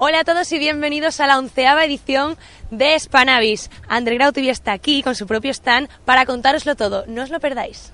Hola 0.00 0.20
a 0.20 0.24
todos 0.24 0.52
y 0.52 0.60
bienvenidos 0.60 1.18
a 1.18 1.26
la 1.26 1.40
onceava 1.40 1.84
edición 1.84 2.36
de 2.70 2.96
Spanavis. 2.96 3.68
Grau 3.88 4.30
TV 4.30 4.48
está 4.48 4.70
aquí 4.70 5.02
con 5.02 5.16
su 5.16 5.26
propio 5.26 5.50
stand 5.50 5.88
para 6.04 6.24
contároslo 6.24 6.76
todo. 6.76 7.04
No 7.08 7.24
os 7.24 7.30
lo 7.30 7.40
perdáis. 7.40 7.92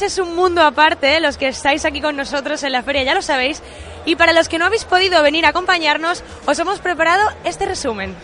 Es 0.00 0.18
un 0.18 0.34
mundo 0.34 0.62
aparte, 0.62 1.16
¿eh? 1.16 1.20
los 1.20 1.36
que 1.36 1.48
estáis 1.48 1.84
aquí 1.84 2.00
con 2.00 2.16
nosotros 2.16 2.62
en 2.62 2.72
la 2.72 2.82
feria 2.82 3.02
ya 3.02 3.14
lo 3.14 3.20
sabéis. 3.20 3.62
Y 4.06 4.16
para 4.16 4.32
los 4.32 4.48
que 4.48 4.58
no 4.58 4.64
habéis 4.64 4.84
podido 4.84 5.22
venir 5.22 5.44
a 5.44 5.50
acompañarnos, 5.50 6.24
os 6.46 6.58
hemos 6.58 6.80
preparado 6.80 7.28
este 7.44 7.66
resumen. 7.66 8.16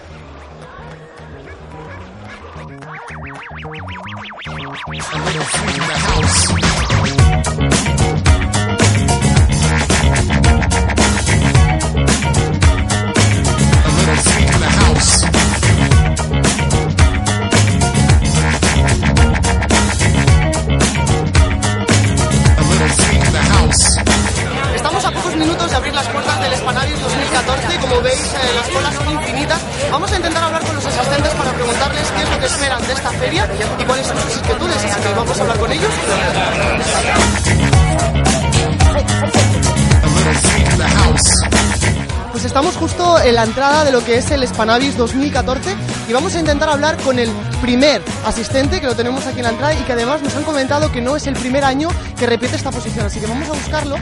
La 43.39 43.45
entrada 43.45 43.85
de 43.85 43.93
lo 43.93 44.05
que 44.05 44.17
es 44.17 44.33
el 44.33 44.45
Spanavis 44.45 44.97
2014 44.97 45.77
y 46.09 46.13
vamos 46.13 46.35
a 46.35 46.41
intentar 46.41 46.69
hablar 46.69 46.97
con 46.97 47.21
el 47.21 47.31
primer 47.63 48.03
asistente 48.25 48.81
que 48.81 48.87
lo 48.89 48.97
tenemos 48.97 49.29
aquí 49.29 49.39
en 49.39 49.45
la 49.45 49.51
entrada 49.51 49.75
y 49.75 49.85
que 49.85 49.93
además 49.93 50.23
nos 50.23 50.35
han 50.35 50.43
comentado 50.43 50.91
que 50.91 51.01
no 51.01 51.15
es 51.15 51.29
el 51.29 51.35
primer 51.35 51.63
año 51.63 51.89
que 52.19 52.27
repite 52.27 52.57
esta 52.57 52.73
posición. 52.73 53.07
Así 53.07 53.21
que 53.21 53.29
vamos 53.29 53.49
a 53.49 53.53
buscarlo 53.53 53.95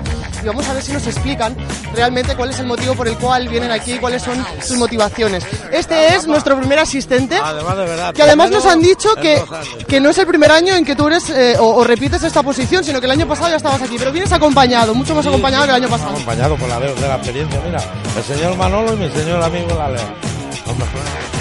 y 0.46 0.48
vamos 0.48 0.68
a 0.68 0.74
ver 0.74 0.82
si 0.82 0.92
nos 0.92 1.04
explican 1.08 1.56
realmente 1.92 2.36
cuál 2.36 2.50
es 2.50 2.58
el 2.60 2.66
motivo 2.66 2.94
por 2.94 3.08
el 3.08 3.16
cual 3.18 3.48
vienen 3.48 3.72
aquí 3.72 3.94
y 3.94 3.98
cuáles 3.98 4.22
son 4.22 4.44
sus 4.64 4.76
motivaciones. 4.76 5.44
Este 5.72 6.14
es 6.14 6.26
nuestro 6.28 6.56
primer 6.56 6.78
asistente 6.78 7.36
Además, 7.42 7.76
de 7.76 7.84
verdad. 7.84 8.14
que 8.14 8.22
además 8.22 8.50
nos 8.50 8.64
han 8.64 8.80
dicho 8.80 9.14
que, 9.16 9.42
que 9.88 9.98
no 10.00 10.10
es 10.10 10.18
el 10.18 10.26
primer 10.28 10.52
año 10.52 10.74
en 10.74 10.84
que 10.84 10.94
tú 10.94 11.08
eres 11.08 11.28
eh, 11.30 11.56
o, 11.58 11.74
o 11.74 11.84
repites 11.84 12.22
esta 12.22 12.44
posición, 12.44 12.84
sino 12.84 13.00
que 13.00 13.06
el 13.06 13.12
año 13.12 13.26
pasado 13.26 13.50
ya 13.50 13.56
estabas 13.56 13.82
aquí, 13.82 13.96
pero 13.98 14.12
vienes 14.12 14.30
acompañado, 14.32 14.94
mucho 14.94 15.16
más 15.16 15.26
acompañado 15.26 15.64
que 15.64 15.70
el 15.70 15.76
año 15.82 15.88
pasado. 15.88 16.10
Acompañado 16.12 16.56
por 16.56 16.68
la 16.68 16.78
de, 16.78 16.94
de 16.94 17.08
la 17.08 17.16
experiencia, 17.16 17.60
mira. 17.64 17.80
El 18.16 18.22
señor 18.22 18.56
Manolo 18.56 18.94
y 18.94 18.96
mi 18.98 19.10
señor 19.10 19.42
amigo 19.42 19.74
la. 19.74 19.96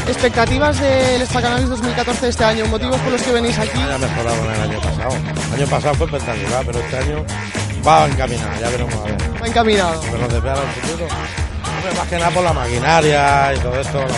Expectativas 0.08 0.80
del 0.80 1.26
Spanavis 1.26 1.68
2014 1.70 2.22
de 2.22 2.30
este 2.30 2.44
año, 2.44 2.66
motivos 2.68 3.00
por 3.02 3.12
los 3.12 3.22
que 3.22 3.32
venís 3.32 3.58
aquí. 3.58 3.78
Haya 3.80 3.98
mejorado 3.98 4.46
en 4.46 4.52
el 4.52 4.62
año 4.62 4.80
pasado. 4.80 5.16
El 5.48 5.62
año 5.62 5.68
pasado 5.68 5.96
fue 5.96 6.06
espectacular, 6.06 6.66
pero 6.66 6.80
este 6.80 6.98
año 6.98 7.26
va 7.88 8.06
encaminado, 8.08 8.50
ya 8.60 8.70
veremos 8.70 8.94
a 8.96 9.04
ver. 9.04 9.16
Va 9.42 9.48
encaminado. 9.48 10.02
Lo 10.20 10.28
depara 10.28 10.62
el 10.62 10.68
futuro. 10.82 11.06
Hombre, 11.06 11.94
más 11.98 12.08
que 12.08 12.16
nada 12.18 12.32
por 12.32 12.44
la 12.44 12.54
maquinaria 12.54 13.54
y 13.54 13.58
todo 13.60 13.80
esto, 13.80 14.02
lo 14.02 14.08
que 14.08 14.14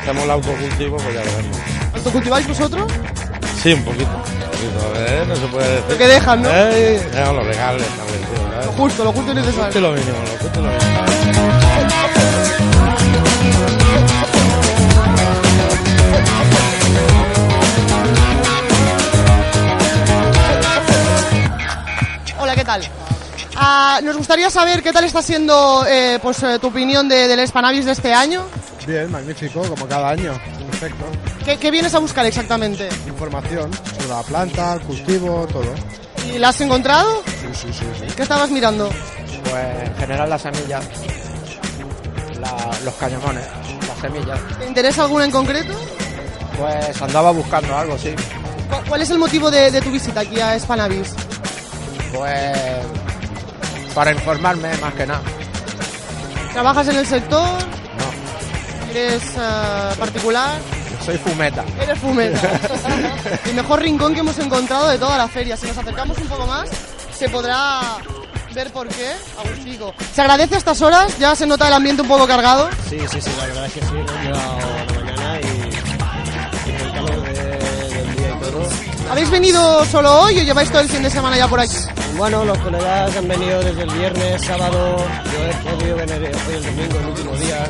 hacemos 0.00 0.24
el 0.24 0.30
autocultivo, 0.30 0.96
pues 0.96 1.14
ya 1.14 1.20
veremos. 1.22 1.56
¿Autocultiváis 1.94 2.48
vosotros? 2.48 2.90
Sí, 3.62 3.72
un 3.74 3.84
poquito. 3.84 4.10
Un 4.10 4.22
poquito, 4.50 4.92
¿eh? 5.06 5.24
No 5.28 5.36
se 5.36 5.46
puede 5.46 5.68
decir. 5.68 5.90
Lo 5.90 5.98
que 5.98 6.06
dejan, 6.08 6.42
¿no? 6.42 6.48
Eh, 6.52 7.00
no, 7.14 7.32
lo 7.34 7.44
legal 7.44 7.76
establecido, 7.76 8.50
¿sabes? 8.50 8.66
Lo 8.66 8.72
justo, 8.72 9.04
lo 9.04 9.12
justo 9.12 9.32
y 9.32 9.36
Justo 9.36 9.50
necesario. 9.50 9.80
lo 9.80 9.92
mínimo, 9.92 10.18
lo 10.18 10.38
justo 10.38 10.60
y 10.60 10.62
lo 10.62 10.68
mínimo. 10.70 11.02
Ah, 23.54 24.00
nos 24.02 24.16
gustaría 24.16 24.48
saber 24.50 24.82
qué 24.82 24.92
tal 24.92 25.04
está 25.04 25.20
siendo 25.22 25.84
eh, 25.86 26.18
pues, 26.22 26.42
eh, 26.42 26.58
tu 26.58 26.68
opinión 26.68 27.08
de- 27.08 27.28
del 27.28 27.46
Spanavis 27.46 27.84
de 27.84 27.92
este 27.92 28.12
año. 28.14 28.44
Bien, 28.86 29.10
magnífico, 29.10 29.62
como 29.62 29.86
cada 29.86 30.10
año. 30.10 30.32
Perfecto. 30.70 31.04
¿Qué, 31.44 31.56
qué 31.58 31.70
vienes 31.70 31.94
a 31.94 31.98
buscar 31.98 32.24
exactamente? 32.26 32.88
Información 33.06 33.70
sobre 33.96 34.08
la 34.08 34.22
planta, 34.22 34.74
el 34.74 34.80
cultivo, 34.80 35.46
todo. 35.52 35.74
¿Y 36.34 36.38
la 36.38 36.48
has 36.48 36.60
encontrado? 36.60 37.22
Sí, 37.26 37.48
sí, 37.52 37.72
sí. 37.72 37.84
sí. 38.00 38.06
¿Qué 38.16 38.22
estabas 38.22 38.50
mirando? 38.50 38.88
Pues 38.88 39.88
en 39.88 39.96
general 39.96 40.30
las 40.30 40.42
semillas, 40.42 40.84
la- 42.40 42.78
los 42.84 42.94
cañamones, 42.94 43.44
las 43.86 43.98
semillas. 44.00 44.40
¿Te 44.58 44.66
interesa 44.66 45.02
alguna 45.02 45.24
en 45.26 45.30
concreto? 45.30 45.74
Pues 46.58 47.02
andaba 47.02 47.30
buscando 47.32 47.76
algo, 47.76 47.98
sí. 47.98 48.14
¿Cu- 48.70 48.88
¿Cuál 48.88 49.02
es 49.02 49.10
el 49.10 49.18
motivo 49.18 49.50
de, 49.50 49.70
de 49.70 49.80
tu 49.80 49.90
visita 49.90 50.20
aquí 50.20 50.40
a 50.40 50.58
Spanavis? 50.58 51.10
Pues 52.14 52.58
para 53.94 54.12
informarme 54.12 54.76
más 54.78 54.94
que 54.94 55.06
nada. 55.06 55.22
¿Trabajas 56.52 56.88
en 56.88 56.96
el 56.96 57.06
sector? 57.06 57.48
No, 57.48 58.90
¿Eres 58.90 59.22
eh, 59.36 59.94
particular? 59.98 60.58
soy 61.04 61.18
fumeta. 61.18 61.64
Eres 61.80 61.98
fumeta. 61.98 62.60
el 63.46 63.54
mejor 63.54 63.80
rincón 63.82 64.14
que 64.14 64.20
hemos 64.20 64.38
encontrado 64.38 64.88
de 64.88 64.98
toda 64.98 65.16
la 65.18 65.26
feria. 65.28 65.56
Si 65.56 65.66
nos 65.66 65.76
acercamos 65.78 66.16
un 66.18 66.26
poco 66.28 66.46
más, 66.46 66.68
se 67.16 67.28
podrá 67.28 67.80
ver 68.54 68.70
por 68.72 68.86
qué. 68.88 69.10
Agustico. 69.44 69.94
Se 70.14 70.20
agradece 70.20 70.54
a 70.54 70.58
estas 70.58 70.80
horas, 70.82 71.18
ya 71.18 71.34
se 71.34 71.46
nota 71.46 71.66
el 71.66 71.74
ambiente 71.74 72.02
un 72.02 72.08
poco 72.08 72.26
cargado. 72.28 72.68
Sí, 72.88 72.98
sí, 73.10 73.20
sí, 73.20 73.30
la 73.38 73.46
verdad 73.46 73.66
es 73.66 73.72
que 73.72 73.80
sí, 73.80 73.86
hemos 73.90 74.12
llegado 74.22 74.56
de 74.86 75.02
mañana 75.04 75.40
y, 75.40 76.70
y 76.70 76.74
el 76.74 76.92
calor 76.92 77.22
de- 77.22 77.32
del 77.88 78.16
día 78.16 78.28
y 78.28 78.40
todo. 78.44 78.68
¿Habéis 79.10 79.30
venido 79.30 79.84
solo 79.86 80.20
hoy 80.20 80.38
o 80.38 80.42
lleváis 80.42 80.70
todo 80.70 80.82
el 80.82 80.88
fin 80.88 81.02
de 81.02 81.10
semana 81.10 81.36
ya 81.36 81.48
por 81.48 81.58
aquí? 81.60 81.76
Bueno, 82.16 82.44
los 82.44 82.58
colegas 82.58 83.16
han 83.16 83.26
venido 83.26 83.60
desde 83.62 83.82
el 83.82 83.90
viernes, 83.90 84.42
sábado, 84.42 84.96
yo 85.24 85.44
he 85.44 85.74
podido 85.74 85.96
venir 85.96 86.30
hoy 86.46 86.54
el 86.54 86.64
domingo, 86.64 86.98
el 86.98 87.06
último 87.06 87.36
día. 87.36 87.66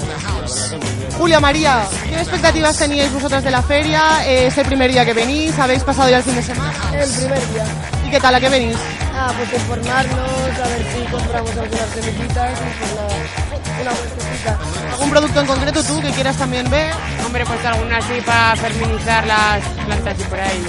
Julia 1.17 1.41
María, 1.41 1.85
¿qué 2.09 2.17
expectativas 2.17 2.77
teníais 2.77 3.13
vosotras 3.13 3.45
de 3.45 3.51
la 3.51 3.63
feria? 3.63 4.27
Eh, 4.27 4.47
¿Es 4.49 4.59
el 4.59 4.67
primer 4.67 4.91
día 4.91 5.05
que 5.05 5.15
venís? 5.15 5.57
¿Habéis 5.59 5.85
pasado 5.85 6.11
ya 6.11 6.19
el 6.19 6.23
fin 6.23 6.35
de 6.35 6.43
semana? 6.43 6.73
El 6.93 7.09
primer 7.09 7.53
día. 7.53 7.65
¿Y 8.07 8.11
qué 8.11 8.21
tal? 8.21 8.35
¿A 8.35 8.41
qué 8.41 8.49
venís? 8.49 8.77
Ah, 9.15 9.33
pues 9.37 9.53
informarnos, 9.53 10.19
a 10.19 10.69
ver 10.69 10.87
si 10.93 11.11
compramos 11.11 11.51
algunas 11.57 11.89
semillitas 11.95 12.59
y 12.59 12.79
pues 12.79 12.95
nada, 12.95 13.81
una 13.81 13.91
vueltecita. 13.93 14.59
¿Algún 14.93 15.11
producto 15.11 15.41
en 15.41 15.47
concreto 15.47 15.83
tú 15.85 16.01
que 16.03 16.11
quieras 16.11 16.37
también 16.37 16.69
ver? 16.69 16.93
Hombre, 17.25 17.45
pues 17.47 17.65
alguna 17.65 17.99
así 17.99 18.21
para 18.27 18.57
ferminizar 18.57 19.27
las 19.27 19.65
plantas 19.87 20.19
y 20.19 20.23
por 20.25 20.41
ahí. 20.41 20.67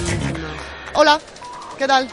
Hola, 0.94 1.20
¿qué 1.76 1.86
tal? 1.86 2.08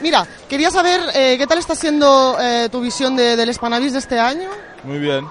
Mira, 0.00 0.26
quería 0.48 0.70
saber 0.70 1.00
eh, 1.14 1.36
qué 1.38 1.46
tal 1.46 1.58
está 1.58 1.74
siendo 1.74 2.36
eh, 2.40 2.68
tu 2.70 2.80
visión 2.80 3.16
de- 3.16 3.36
del 3.36 3.52
Spanavis 3.54 3.92
de 3.92 3.98
este 4.00 4.18
año. 4.18 4.48
Muy 4.82 4.98
bien, 4.98 5.26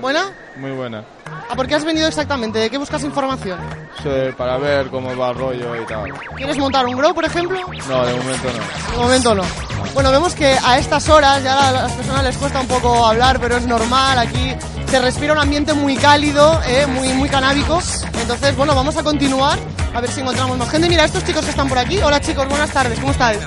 ¿Buena? 0.00 0.32
muy 0.56 0.72
buena. 0.72 1.04
¿A 1.48 1.54
por 1.56 1.66
qué 1.68 1.74
has 1.76 1.84
venido 1.84 2.06
exactamente? 2.08 2.58
¿De 2.58 2.70
qué 2.70 2.78
buscas 2.78 3.02
información? 3.04 3.58
Sí, 4.02 4.08
para 4.36 4.56
ver 4.58 4.88
cómo 4.88 5.16
va 5.16 5.30
el 5.30 5.36
rollo 5.36 5.76
y 5.80 5.86
tal. 5.86 6.12
¿Quieres 6.36 6.58
montar 6.58 6.86
un 6.86 6.96
grow, 6.96 7.14
por 7.14 7.24
ejemplo? 7.24 7.58
No, 7.88 8.04
de 8.06 8.14
momento 8.14 8.48
no. 8.52 8.92
De 8.92 8.98
momento 9.02 9.34
no. 9.34 9.42
Bueno, 9.94 10.10
vemos 10.10 10.34
que 10.34 10.56
a 10.64 10.78
estas 10.78 11.08
horas 11.08 11.42
ya 11.44 11.68
a 11.68 11.72
las 11.72 11.92
personas 11.92 12.24
les 12.24 12.36
cuesta 12.36 12.60
un 12.60 12.66
poco 12.68 13.06
hablar, 13.06 13.38
pero 13.40 13.56
es 13.56 13.66
normal. 13.66 14.18
Aquí 14.18 14.54
se 14.94 15.00
respira 15.00 15.32
un 15.32 15.40
ambiente 15.40 15.74
muy 15.74 15.96
cálido, 15.96 16.60
eh, 16.68 16.86
muy, 16.86 17.08
muy 17.14 17.28
canábico. 17.28 17.80
Entonces, 18.20 18.54
bueno, 18.54 18.76
vamos 18.76 18.96
a 18.96 19.02
continuar 19.02 19.58
a 19.92 20.00
ver 20.00 20.08
si 20.08 20.20
encontramos 20.20 20.56
más 20.56 20.70
gente. 20.70 20.88
Mira, 20.88 21.04
estos 21.04 21.24
chicos 21.24 21.42
que 21.44 21.50
están 21.50 21.68
por 21.68 21.78
aquí. 21.78 21.98
Hola 21.98 22.20
chicos, 22.20 22.48
buenas 22.48 22.70
tardes, 22.70 22.96
¿cómo 23.00 23.10
estáis? 23.10 23.40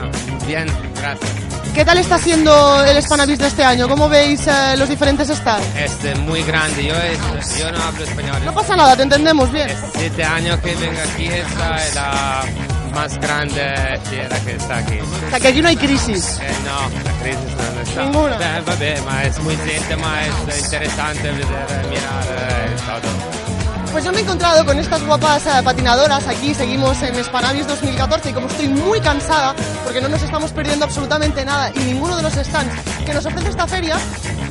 Bien, 0.45 0.67
gracias. 0.99 1.31
¿Qué 1.73 1.85
tal 1.85 1.99
está 1.99 2.17
siendo 2.17 2.83
el 2.83 3.01
Spanavis 3.01 3.39
de 3.39 3.47
este 3.47 3.63
año? 3.63 3.87
¿Cómo 3.87 4.09
veis 4.09 4.45
eh, 4.45 4.75
los 4.77 4.89
diferentes 4.89 5.29
stands? 5.29 5.65
Este 5.77 6.15
muy 6.15 6.43
grande. 6.43 6.83
Yo, 6.83 6.93
es- 6.95 7.57
yo 7.59 7.71
no 7.71 7.81
hablo 7.81 8.03
español. 8.03 8.41
No 8.43 8.53
pasa 8.53 8.75
nada, 8.75 8.97
te 8.97 9.03
entendemos 9.03 9.49
bien. 9.49 9.69
Siete 9.95 10.25
años 10.25 10.59
que 10.59 10.75
vengo 10.75 10.99
aquí. 11.13 11.27
Esta 11.27 11.77
es 11.87 11.95
la 11.95 12.43
más 12.91 13.17
grande 13.19 13.99
fiera 14.09 14.39
que 14.39 14.55
está 14.55 14.77
aquí. 14.77 14.99
O 14.99 15.29
sea, 15.29 15.39
que 15.39 15.47
aquí 15.47 15.61
no 15.61 15.69
hay 15.69 15.77
crisis. 15.77 16.39
Eh, 16.41 16.51
no, 16.65 17.03
la 17.03 17.11
crisis 17.21 17.55
no 17.75 17.81
está. 17.81 18.03
Ninguna. 18.03 18.35
Eh, 18.35 18.61
vabbè, 18.65 19.01
ma 19.01 19.23
es 19.23 19.39
muy 19.39 19.55
gente, 19.57 19.95
ma 19.97 20.21
es 20.25 20.63
interesante 20.63 21.31
ver, 21.31 21.45
mirar 21.89 22.25
eh, 22.25 22.75
todo. 22.85 23.47
Pues 23.91 24.03
yo 24.03 24.11
me 24.11 24.19
he 24.19 24.21
encontrado 24.21 24.65
con 24.65 24.77
estas 24.77 25.03
guapas 25.05 25.45
eh, 25.47 25.63
patinadoras 25.63 26.27
aquí, 26.27 26.53
seguimos 26.53 27.01
en 27.01 27.23
Spanavis 27.23 27.67
2014 27.67 28.29
y 28.29 28.33
como 28.33 28.47
estoy 28.47 28.67
muy 28.67 28.99
cansada 28.99 29.55
porque 29.83 30.01
no 30.01 30.09
nos 30.09 30.21
estamos 30.21 30.51
perdiendo 30.51 30.85
absolutamente 30.85 31.43
nada 31.43 31.71
y 31.73 31.79
ninguno 31.79 32.15
de 32.17 32.23
los 32.23 32.33
stands 32.33 32.75
que 33.05 33.13
nos 33.13 33.25
ofrece 33.25 33.49
esta 33.49 33.65
feria, 33.65 33.97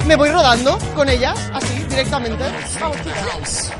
me 0.06 0.16
voy 0.16 0.30
rodando 0.30 0.78
con 0.94 1.08
ellas, 1.08 1.38
así, 1.52 1.74
directamente. 1.88 2.44
Vamos, 2.80 2.96
chicas. 3.02 3.72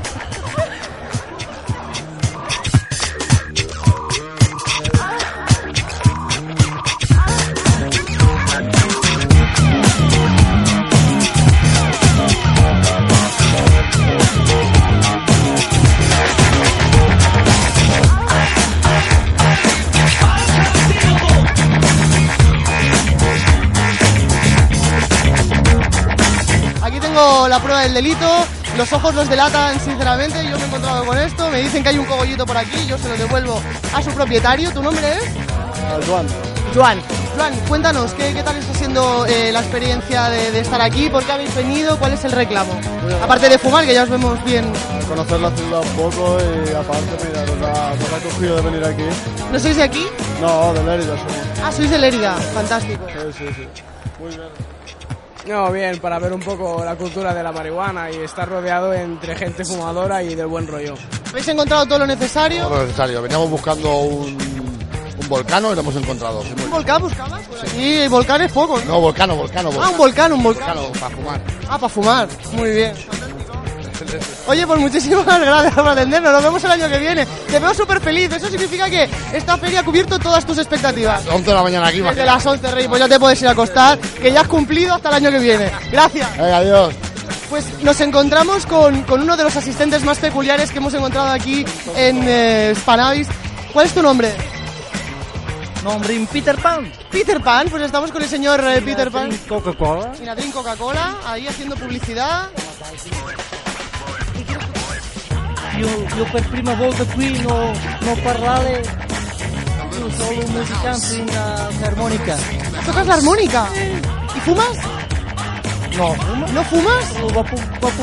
La 27.27 27.59
prueba 27.61 27.81
del 27.81 27.93
delito, 27.93 28.25
los 28.77 28.91
ojos 28.93 29.13
los 29.13 29.27
delatan 29.27 29.77
sinceramente, 29.81 30.43
yo 30.45 30.57
me 30.57 30.63
he 30.63 30.67
encontrado 30.67 31.05
con 31.05 31.17
esto, 31.17 31.49
me 31.49 31.61
dicen 31.61 31.83
que 31.83 31.89
hay 31.89 31.97
un 31.97 32.05
cogollito 32.05 32.45
por 32.45 32.55
aquí, 32.57 32.85
yo 32.87 32.97
se 32.97 33.09
lo 33.09 33.17
devuelvo 33.17 33.61
a 33.93 34.01
su 34.01 34.11
propietario, 34.11 34.71
¿tu 34.71 34.81
nombre 34.81 35.05
es? 35.13 35.23
Juan. 36.07 36.25
Joan. 36.73 37.01
Joan, 37.35 37.53
cuéntanos, 37.67 38.13
¿qué, 38.13 38.33
qué 38.33 38.43
tal 38.43 38.55
está 38.55 38.73
siendo 38.73 39.25
eh, 39.25 39.51
la 39.51 39.59
experiencia 39.59 40.29
de, 40.29 40.51
de 40.51 40.59
estar 40.61 40.81
aquí? 40.81 41.09
¿Por 41.09 41.23
qué 41.25 41.33
habéis 41.33 41.53
venido? 41.53 41.99
¿Cuál 41.99 42.13
es 42.13 42.23
el 42.23 42.31
reclamo? 42.31 42.73
Aparte 43.21 43.49
de 43.49 43.57
fumar, 43.57 43.85
que 43.85 43.93
ya 43.93 44.03
os 44.03 44.09
vemos 44.09 44.41
bien. 44.45 44.71
Conocer 45.09 45.39
la 45.41 45.51
ciudad 45.51 45.81
un 45.81 45.89
poco 45.89 46.37
y 46.39 46.73
aparte, 46.73 47.27
mira, 47.27 47.45
nos 47.45 47.77
ha, 47.77 47.93
nos 47.93 48.13
ha 48.13 48.23
cogido 48.23 48.55
de 48.55 48.61
venir 48.61 48.83
aquí. 48.85 49.03
¿No 49.51 49.59
sois 49.59 49.75
de 49.75 49.83
aquí? 49.83 50.07
No, 50.41 50.73
de 50.73 50.83
Lérida 50.83 51.17
somos. 51.17 51.33
Ah, 51.63 51.71
sois 51.71 51.89
de 51.89 51.97
Lérida, 51.97 52.35
fantástico. 52.53 53.05
Sí, 53.37 53.45
sí, 53.45 53.53
sí. 53.53 53.83
Muy 54.19 54.29
bien. 54.29 54.76
No, 55.47 55.71
bien, 55.71 55.97
para 55.99 56.19
ver 56.19 56.33
un 56.33 56.41
poco 56.41 56.83
la 56.83 56.95
cultura 56.95 57.33
de 57.33 57.41
la 57.41 57.51
marihuana 57.51 58.11
y 58.11 58.17
estar 58.17 58.47
rodeado 58.49 58.93
entre 58.93 59.35
gente 59.35 59.63
fumadora 59.63 60.21
y 60.21 60.35
del 60.35 60.47
buen 60.47 60.67
rollo. 60.67 60.93
¿Habéis 61.29 61.47
encontrado 61.47 61.85
todo 61.85 61.99
lo 61.99 62.07
necesario? 62.07 62.63
Todo 62.63 62.77
lo 62.77 62.83
necesario. 62.83 63.21
Veníamos 63.21 63.49
buscando 63.49 63.95
un, 63.97 64.37
un 65.21 65.29
volcano 65.29 65.71
y 65.71 65.75
lo 65.75 65.81
hemos 65.81 65.95
encontrado. 65.95 66.43
Sí, 66.43 66.53
¿Un 66.63 66.69
volcán 66.71 67.01
buscabas? 67.01 67.41
Sí, 67.73 68.07
volcanes 68.09 68.51
pocos, 68.51 68.83
¿no? 68.85 68.93
No, 68.93 68.99
volcano, 69.01 69.35
volcano, 69.35 69.69
Ah, 69.79 69.89
un 69.89 69.97
volcán, 69.97 70.33
un 70.33 70.43
volcán. 70.43 70.75
Volcano, 70.75 70.99
para 70.99 71.15
fumar. 71.15 71.41
Ah, 71.69 71.77
para 71.77 71.89
fumar. 71.89 72.27
Muy 72.53 72.71
bien. 72.71 72.93
Oye, 74.47 74.67
pues 74.67 74.79
muchísimas 74.79 75.25
gracias 75.39 75.73
por 75.73 75.87
atendernos. 75.87 76.33
Nos 76.33 76.43
vemos 76.43 76.63
el 76.63 76.71
año 76.71 76.89
que 76.89 76.99
viene. 76.99 77.25
Te 77.25 77.59
veo 77.59 77.73
súper 77.73 77.99
feliz. 78.01 78.31
Eso 78.31 78.47
significa 78.47 78.89
que 78.89 79.09
esta 79.33 79.57
feria 79.57 79.81
ha 79.81 79.83
cubierto 79.83 80.19
todas 80.19 80.45
tus 80.45 80.57
expectativas. 80.57 81.25
11 81.27 81.43
de 81.49 81.53
la 81.53 81.63
mañana 81.63 81.87
aquí, 81.87 82.01
Desde 82.01 82.25
las 82.25 82.45
11, 82.45 82.71
Rey, 82.71 82.87
pues 82.87 82.99
ya 82.99 83.07
te 83.07 83.19
puedes 83.19 83.41
ir 83.41 83.47
a 83.47 83.51
acostar, 83.51 83.97
que 83.99 84.31
ya 84.31 84.41
has 84.41 84.47
cumplido 84.47 84.93
hasta 84.95 85.09
el 85.09 85.15
año 85.15 85.31
que 85.31 85.39
viene. 85.39 85.71
Gracias. 85.91 86.37
Venga, 86.37 86.57
adiós. 86.57 86.93
Pues 87.49 87.65
nos 87.81 87.99
encontramos 88.01 88.65
con, 88.65 89.03
con 89.03 89.21
uno 89.21 89.37
de 89.37 89.43
los 89.43 89.55
asistentes 89.55 90.03
más 90.03 90.19
peculiares 90.19 90.71
que 90.71 90.79
hemos 90.79 90.93
encontrado 90.93 91.29
aquí 91.29 91.65
en 91.95 92.23
eh, 92.27 92.73
Spanavis. 92.75 93.27
¿Cuál 93.71 93.85
es 93.85 93.93
tu 93.93 94.01
nombre? 94.01 94.33
Nombre 95.83 96.27
Peter 96.31 96.57
Pan. 96.57 96.91
Peter 97.09 97.41
Pan, 97.41 97.67
pues 97.69 97.83
estamos 97.83 98.11
con 98.11 98.21
el 98.21 98.27
señor 98.27 98.61
eh, 98.67 98.81
Peter 98.81 99.09
Pan. 99.09 99.29
Coca-Cola. 99.47 100.11
Coca-Cola, 100.53 101.17
ahí 101.25 101.47
haciendo 101.47 101.75
publicidad. 101.75 102.49
Io, 105.77 105.87
io 106.15 106.25
per 106.31 106.47
prima 106.49 106.73
volta 106.73 107.03
qui 107.05 107.39
no, 107.41 107.71
non 107.99 108.21
parlare, 108.23 108.81
io 109.97 110.09
sono 110.09 110.43
un 110.43 110.51
musicante 110.51 111.15
in 111.15 111.27
uh, 111.29 111.85
armonica. 111.85 112.35
¿Tocas 112.83 113.05
la 113.05 113.13
armónica? 113.13 113.67
¿Y 114.35 114.39
fumas? 114.39 114.77
No, 115.97 116.13
fuma? 116.13 116.47
¿No 116.51 116.63
fumas? 116.63 117.05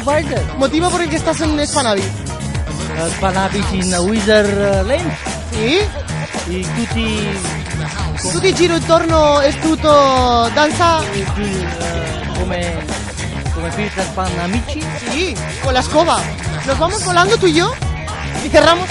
Weiser. 0.04 0.42
¿Motivo 0.56 0.88
por 0.88 1.00
el 1.00 1.08
que 1.08 1.16
estás 1.16 1.40
en 1.40 1.66
Spanavis? 1.66 2.04
Uh, 2.04 3.10
Spanavis 3.16 3.72
in 3.72 3.94
Wizard 4.08 4.86
Lane. 4.86 5.16
Sì? 5.50 5.80
E 6.46 6.66
tutti... 6.76 7.28
Tu 8.30 8.40
ti 8.40 8.54
giro 8.54 8.76
intorno 8.76 9.40
e 9.40 9.58
tutto 9.58 10.50
danza? 10.54 10.98
uh, 10.98 12.38
come, 12.38 12.84
come 13.52 13.68
Peter 13.70 14.06
Pan 14.14 14.38
amici. 14.38 14.80
Sí, 15.10 15.36
con 15.62 15.72
la 15.72 15.80
escoba. 15.80 16.22
Nos 16.66 16.78
vamos 16.78 17.04
volando 17.04 17.36
tú 17.36 17.46
y 17.46 17.54
yo 17.54 17.70
y 18.44 18.48
cerramos. 18.48 18.88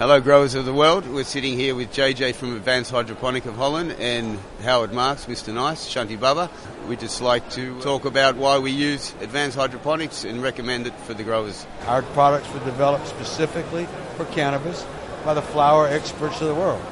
Hello, 0.00 0.18
growers 0.18 0.54
of 0.54 0.64
the 0.64 0.72
world. 0.72 1.06
We're 1.06 1.24
sitting 1.24 1.58
here 1.58 1.74
with 1.74 1.92
JJ 1.92 2.34
from 2.34 2.56
Advanced 2.56 2.90
Hydroponic 2.90 3.44
of 3.44 3.56
Holland 3.56 3.96
and 3.98 4.38
Howard 4.62 4.94
Marks, 4.94 5.26
Mr. 5.26 5.52
Nice, 5.52 5.86
Shanti 5.86 6.18
Baba. 6.18 6.48
We'd 6.88 7.00
just 7.00 7.20
like 7.20 7.50
to 7.50 7.78
talk 7.82 8.06
about 8.06 8.36
why 8.36 8.58
we 8.60 8.70
use 8.70 9.12
advanced 9.20 9.58
hydroponics 9.58 10.24
and 10.24 10.42
recommend 10.42 10.86
it 10.86 10.98
for 11.00 11.12
the 11.12 11.22
growers. 11.22 11.66
Our 11.86 12.00
products 12.00 12.50
were 12.54 12.64
developed 12.64 13.08
specifically 13.08 13.86
for 14.16 14.24
cannabis 14.24 14.86
by 15.22 15.34
the 15.34 15.42
flower 15.42 15.86
experts 15.86 16.40
of 16.40 16.48
the 16.48 16.54
world. 16.54 16.82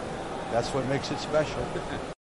That's 0.52 0.68
what 0.74 0.86
makes 0.90 1.10
it 1.10 1.18
special. 1.18 1.66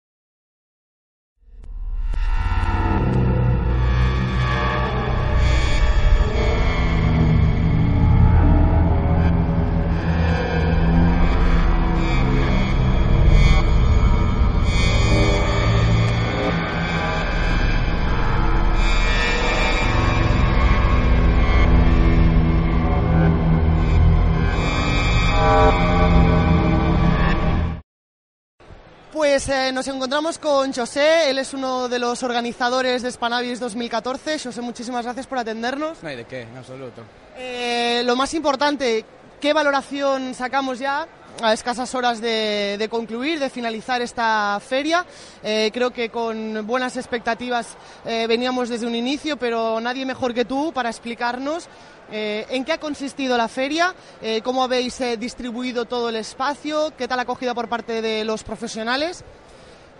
eh, 29.53 29.71
nos 29.71 29.87
encontramos 29.87 30.39
con 30.39 30.73
José, 30.73 31.29
él 31.29 31.37
es 31.37 31.53
uno 31.53 31.87
de 31.87 31.99
los 31.99 32.23
organizadores 32.23 33.03
de 33.03 33.11
Spanavis 33.11 33.59
2014. 33.59 34.39
José, 34.39 34.61
muchísimas 34.61 35.05
gracias 35.05 35.27
por 35.27 35.37
atendernos. 35.37 36.01
No 36.01 36.09
hay 36.09 36.15
de 36.15 36.25
qué, 36.25 36.41
en 36.41 36.57
absoluto. 36.57 37.03
Eh, 37.37 38.01
lo 38.03 38.15
más 38.15 38.33
importante, 38.33 39.05
¿qué 39.39 39.53
valoración 39.53 40.33
sacamos 40.33 40.79
ya 40.79 41.07
a 41.41 41.53
escasas 41.53 41.93
horas 41.95 42.21
de, 42.21 42.87
concluir, 42.89 43.39
de 43.39 43.49
finalizar 43.49 44.01
esta 44.01 44.59
feria. 44.65 45.05
Eh, 45.43 45.71
creo 45.73 45.91
que 45.91 46.09
con 46.09 46.65
buenas 46.65 46.97
expectativas 46.97 47.77
eh, 48.05 48.25
veníamos 48.27 48.69
desde 48.69 48.85
un 48.85 48.95
inicio, 48.95 49.37
pero 49.37 49.79
nadie 49.79 50.05
mejor 50.05 50.33
que 50.33 50.45
tú 50.45 50.71
para 50.73 50.89
explicarnos 50.89 51.67
eh, 52.11 52.45
en 52.49 52.65
qué 52.65 52.73
ha 52.73 52.79
consistido 52.79 53.37
la 53.37 53.47
feria, 53.47 53.95
cómo 54.43 54.63
habéis 54.63 55.01
distribuido 55.17 55.85
todo 55.85 56.09
el 56.09 56.17
espacio, 56.17 56.93
qué 56.97 57.07
tal 57.07 57.19
acogida 57.19 57.53
por 57.53 57.69
parte 57.69 58.01
de 58.01 58.23
los 58.23 58.43
profesionales. 58.43 59.23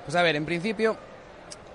Pues 0.06 0.16
a 0.16 0.22
ver, 0.22 0.36
en 0.36 0.46
principio 0.46 0.98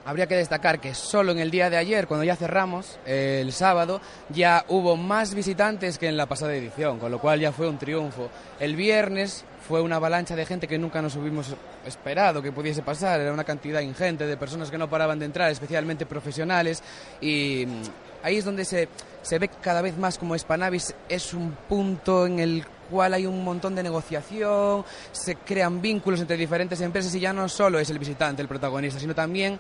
habría 0.04 0.26
que 0.26 0.36
destacar 0.36 0.80
que 0.80 0.94
solo 0.94 1.32
en 1.32 1.38
el 1.38 1.50
día 1.50 1.70
de 1.70 1.76
ayer, 1.76 2.06
cuando 2.06 2.24
ya 2.24 2.36
cerramos, 2.36 2.98
el 3.04 3.52
sábado, 3.52 4.00
ya 4.30 4.64
hubo 4.68 4.96
más 4.96 5.34
visitantes 5.34 5.98
que 5.98 6.08
en 6.08 6.16
la 6.16 6.26
pasada 6.26 6.54
edición, 6.54 6.98
con 6.98 7.10
lo 7.10 7.18
cual 7.18 7.40
ya 7.40 7.52
fue 7.52 7.68
un 7.68 7.78
triunfo. 7.78 8.30
El 8.58 8.76
viernes 8.76 9.44
fue 9.66 9.82
una 9.82 9.96
avalancha 9.96 10.34
de 10.34 10.46
gente 10.46 10.66
que 10.66 10.78
nunca 10.78 11.02
nos 11.02 11.14
hubiéramos 11.16 11.54
esperado 11.84 12.42
que 12.42 12.52
pudiese 12.52 12.82
pasar, 12.82 13.20
era 13.20 13.32
una 13.32 13.44
cantidad 13.44 13.80
ingente 13.80 14.26
de 14.26 14.36
personas 14.36 14.70
que 14.70 14.78
no 14.78 14.88
paraban 14.88 15.18
de 15.18 15.26
entrar, 15.26 15.50
especialmente 15.50 16.06
profesionales, 16.06 16.82
y 17.20 17.66
mm, 17.66 17.82
ahí 18.22 18.36
es 18.38 18.44
donde 18.44 18.64
se, 18.64 18.88
se 19.22 19.38
ve 19.38 19.48
cada 19.48 19.82
vez 19.82 19.96
más 19.96 20.18
como 20.18 20.38
Spanavis 20.38 20.94
es 21.08 21.34
un 21.34 21.52
punto 21.68 22.26
en 22.26 22.38
el 22.38 22.64
cual 22.90 23.14
hay 23.14 23.26
un 23.26 23.44
montón 23.44 23.74
de 23.74 23.82
negociación, 23.82 24.84
se 25.12 25.36
crean 25.36 25.80
vínculos 25.80 26.20
entre 26.20 26.36
diferentes 26.36 26.80
empresas 26.80 27.14
y 27.14 27.20
ya 27.20 27.32
no 27.32 27.48
solo 27.48 27.78
es 27.78 27.90
el 27.90 27.98
visitante 27.98 28.42
el 28.42 28.48
protagonista, 28.48 28.98
sino 28.98 29.14
también 29.14 29.58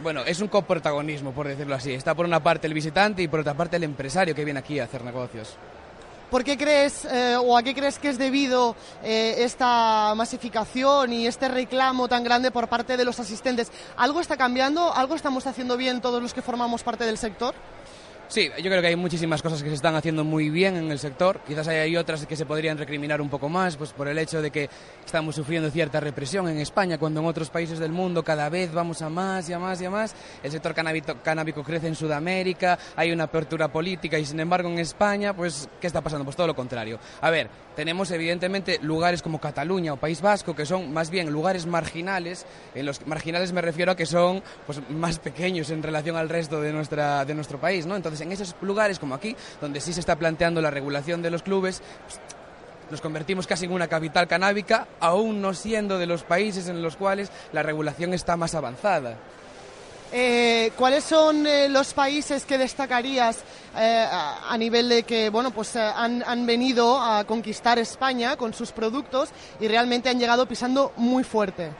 bueno, 0.00 0.22
es 0.24 0.40
un 0.40 0.48
coprotagonismo, 0.48 1.32
por 1.32 1.48
decirlo 1.48 1.74
así. 1.74 1.92
Está 1.92 2.14
por 2.14 2.26
una 2.26 2.42
parte 2.42 2.66
el 2.66 2.74
visitante 2.74 3.22
y 3.22 3.28
por 3.28 3.40
otra 3.40 3.54
parte 3.54 3.76
el 3.76 3.84
empresario 3.84 4.34
que 4.34 4.44
viene 4.44 4.60
aquí 4.60 4.78
a 4.78 4.84
hacer 4.84 5.04
negocios. 5.04 5.56
¿Por 6.30 6.44
qué 6.44 6.56
crees 6.56 7.04
eh, 7.04 7.36
o 7.36 7.58
a 7.58 7.62
qué 7.62 7.74
crees 7.74 7.98
que 7.98 8.08
es 8.08 8.16
debido 8.16 8.74
eh, 9.04 9.34
esta 9.40 10.14
masificación 10.16 11.12
y 11.12 11.26
este 11.26 11.46
reclamo 11.46 12.08
tan 12.08 12.24
grande 12.24 12.50
por 12.50 12.68
parte 12.68 12.96
de 12.96 13.04
los 13.04 13.20
asistentes? 13.20 13.70
¿Algo 13.98 14.18
está 14.18 14.38
cambiando? 14.38 14.94
¿Algo 14.94 15.14
estamos 15.14 15.46
haciendo 15.46 15.76
bien 15.76 16.00
todos 16.00 16.22
los 16.22 16.32
que 16.32 16.40
formamos 16.40 16.82
parte 16.82 17.04
del 17.04 17.18
sector? 17.18 17.54
Sí, 18.32 18.50
yo 18.56 18.70
creo 18.70 18.80
que 18.80 18.86
hay 18.86 18.96
muchísimas 18.96 19.42
cosas 19.42 19.62
que 19.62 19.68
se 19.68 19.74
están 19.74 19.94
haciendo 19.94 20.24
muy 20.24 20.48
bien 20.48 20.74
en 20.76 20.90
el 20.90 20.98
sector. 20.98 21.40
Quizás 21.46 21.68
hay 21.68 21.94
otras 21.98 22.24
que 22.24 22.34
se 22.34 22.46
podrían 22.46 22.78
recriminar 22.78 23.20
un 23.20 23.28
poco 23.28 23.50
más, 23.50 23.76
pues 23.76 23.92
por 23.92 24.08
el 24.08 24.16
hecho 24.16 24.40
de 24.40 24.50
que 24.50 24.70
estamos 25.04 25.34
sufriendo 25.34 25.70
cierta 25.70 26.00
represión 26.00 26.48
en 26.48 26.56
España, 26.56 26.96
cuando 26.96 27.20
en 27.20 27.26
otros 27.26 27.50
países 27.50 27.78
del 27.78 27.92
mundo 27.92 28.24
cada 28.24 28.48
vez 28.48 28.72
vamos 28.72 29.02
a 29.02 29.10
más 29.10 29.50
y 29.50 29.52
a 29.52 29.58
más 29.58 29.82
y 29.82 29.84
a 29.84 29.90
más. 29.90 30.14
El 30.42 30.50
sector 30.50 30.72
canábico, 30.72 31.62
crece 31.62 31.88
en 31.88 31.94
Sudamérica, 31.94 32.78
hay 32.96 33.12
una 33.12 33.24
apertura 33.24 33.68
política 33.68 34.18
y 34.18 34.24
sin 34.24 34.40
embargo 34.40 34.70
en 34.70 34.78
España, 34.78 35.36
pues, 35.36 35.68
¿qué 35.78 35.86
está 35.86 36.00
pasando? 36.00 36.24
Pues 36.24 36.34
todo 36.34 36.46
lo 36.46 36.56
contrario. 36.56 36.98
A 37.20 37.28
ver, 37.28 37.50
tenemos 37.76 38.10
evidentemente 38.12 38.78
lugares 38.80 39.20
como 39.20 39.42
Cataluña 39.42 39.92
o 39.92 39.98
País 39.98 40.22
Vasco 40.22 40.56
que 40.56 40.64
son 40.64 40.90
más 40.90 41.10
bien 41.10 41.30
lugares 41.30 41.66
marginales. 41.66 42.46
En 42.74 42.86
los 42.86 43.06
marginales 43.06 43.52
me 43.52 43.60
refiero 43.60 43.92
a 43.92 43.96
que 43.96 44.06
son 44.06 44.42
pues, 44.64 44.80
más 44.88 45.18
pequeños 45.18 45.68
en 45.68 45.82
relación 45.82 46.16
al 46.16 46.30
resto 46.30 46.62
de, 46.62 46.72
nuestra, 46.72 47.26
de 47.26 47.34
nuestro 47.34 47.60
país, 47.60 47.84
¿no? 47.84 47.94
Entonces, 47.94 48.21
en 48.22 48.32
esos 48.32 48.54
lugares 48.60 48.98
como 48.98 49.14
aquí, 49.14 49.36
donde 49.60 49.80
sí 49.80 49.92
se 49.92 50.00
está 50.00 50.16
planteando 50.16 50.60
la 50.60 50.70
regulación 50.70 51.22
de 51.22 51.30
los 51.30 51.42
clubes, 51.42 51.82
nos 52.90 53.00
convertimos 53.00 53.46
casi 53.46 53.64
en 53.64 53.72
una 53.72 53.88
capital 53.88 54.28
canábica, 54.28 54.86
aún 55.00 55.40
no 55.40 55.54
siendo 55.54 55.98
de 55.98 56.06
los 56.06 56.24
países 56.24 56.68
en 56.68 56.82
los 56.82 56.96
cuales 56.96 57.30
la 57.52 57.62
regulación 57.62 58.12
está 58.12 58.36
más 58.36 58.54
avanzada. 58.54 59.16
Eh, 60.14 60.72
¿Cuáles 60.76 61.04
son 61.04 61.46
eh, 61.46 61.70
los 61.70 61.94
países 61.94 62.44
que 62.44 62.58
destacarías 62.58 63.38
eh, 63.78 64.06
a, 64.06 64.52
a 64.52 64.58
nivel 64.58 64.90
de 64.90 65.04
que 65.04 65.30
bueno 65.30 65.52
pues 65.52 65.74
han, 65.74 66.22
han 66.26 66.44
venido 66.44 67.00
a 67.00 67.24
conquistar 67.24 67.78
España 67.78 68.36
con 68.36 68.52
sus 68.52 68.72
productos 68.72 69.30
y 69.58 69.68
realmente 69.68 70.10
han 70.10 70.18
llegado 70.18 70.44
pisando 70.44 70.92
muy 70.98 71.24
fuerte? 71.24 71.70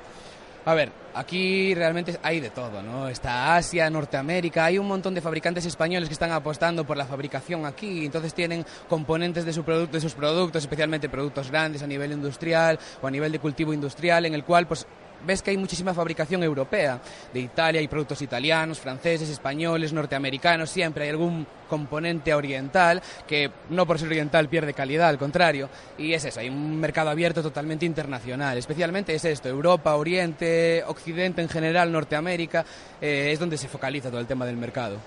A 0.65 0.75
ver, 0.75 0.93
aquí 1.13 1.75
realmente 1.75 2.21
hay 2.23 2.39
de 2.39 2.51
todo, 2.51 2.83
¿no? 2.83 3.09
Está 3.09 3.57
Asia, 3.57 3.91
Norteamérica, 3.91 4.65
hay 4.65 4.79
un 4.79 4.87
montón 4.87 5.13
de 5.13 5.21
fabricantes 5.21 5.67
españoles 5.67 6.09
que 6.09 6.13
están 6.13 6.31
apostando 6.31 6.85
por 6.85 6.97
la 6.97 7.05
fabricación 7.05 7.67
aquí, 7.67 8.05
entonces 8.05 8.33
tienen 8.33 8.65
componentes 8.89 9.45
de, 9.45 9.53
su 9.53 9.65
de 9.65 10.01
sus 10.01 10.15
productos, 10.15 10.63
especialmente 10.63 11.09
productos 11.09 11.51
grandes 11.51 11.83
a 11.83 11.89
nivel 11.89 12.13
industrial 12.13 12.79
o 13.01 13.09
a 13.09 13.11
nivel 13.11 13.33
de 13.33 13.41
cultivo 13.41 13.75
industrial, 13.75 14.25
en 14.25 14.35
el 14.35 14.45
cual 14.45 14.69
pues 14.69 14.87
ves 15.27 15.43
que 15.43 15.51
hay 15.51 15.57
muchísima 15.57 15.95
fabricación 15.95 16.43
europea. 16.43 17.01
De 17.33 17.41
Italia 17.41 17.81
hay 17.81 17.89
productos 17.89 18.23
italianos, 18.23 18.81
franceses, 18.81 19.29
españoles, 19.29 19.93
norteamericanos, 19.93 20.71
siempre 20.71 21.05
hay 21.05 21.11
algún 21.11 21.47
componente 21.69 22.35
oriental 22.35 23.03
que 23.27 23.51
no 23.71 23.87
por 23.87 23.99
ser 23.99 24.09
oriental 24.09 24.49
pierde 24.49 24.75
calidad, 24.75 25.09
al 25.09 25.19
contrario. 25.19 25.69
Y 25.97 26.13
es 26.13 26.25
eso, 26.25 26.41
hay 26.41 26.49
un 26.49 26.79
mercado 26.79 27.11
abierto 27.11 27.43
totalmente 27.43 27.87
internacional. 27.87 28.59
Especialmente 28.59 29.15
es 29.15 29.25
esto, 29.25 29.49
Europa, 29.49 29.95
Oriente, 29.97 30.85
Occidente 30.87 31.43
en 31.43 31.49
general, 31.49 31.91
Norteamérica, 31.91 32.65
eh, 33.01 33.31
es 33.33 33.39
donde 33.39 33.57
se 33.57 33.69
focaliza 33.69 34.11
todo 34.11 34.21
el 34.21 34.27
tema 34.27 34.47
del 34.47 34.57
mercado. 34.57 34.99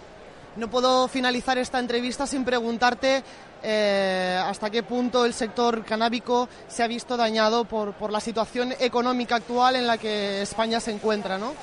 No 0.56 0.70
puedo 0.70 1.10
finalizar 1.10 1.58
esta 1.58 1.80
entrevista 1.80 2.26
sin 2.26 2.46
preguntarte 2.46 3.24
eh, 3.68 4.40
hasta 4.44 4.70
qué 4.70 4.84
punto 4.84 5.26
el 5.26 5.34
sector 5.34 5.84
canábico 5.84 6.48
se 6.68 6.84
ha 6.84 6.88
visto 6.88 7.18
dañado 7.18 7.66
por, 7.66 7.94
por, 7.94 8.12
la 8.12 8.20
situación 8.20 8.74
económica 8.80 9.38
actual 9.38 9.76
en 9.76 9.88
la 9.88 9.98
que 9.98 10.44
España 10.44 10.80
se 10.80 10.92
encuentra, 10.92 11.40
¿no? 11.40 11.54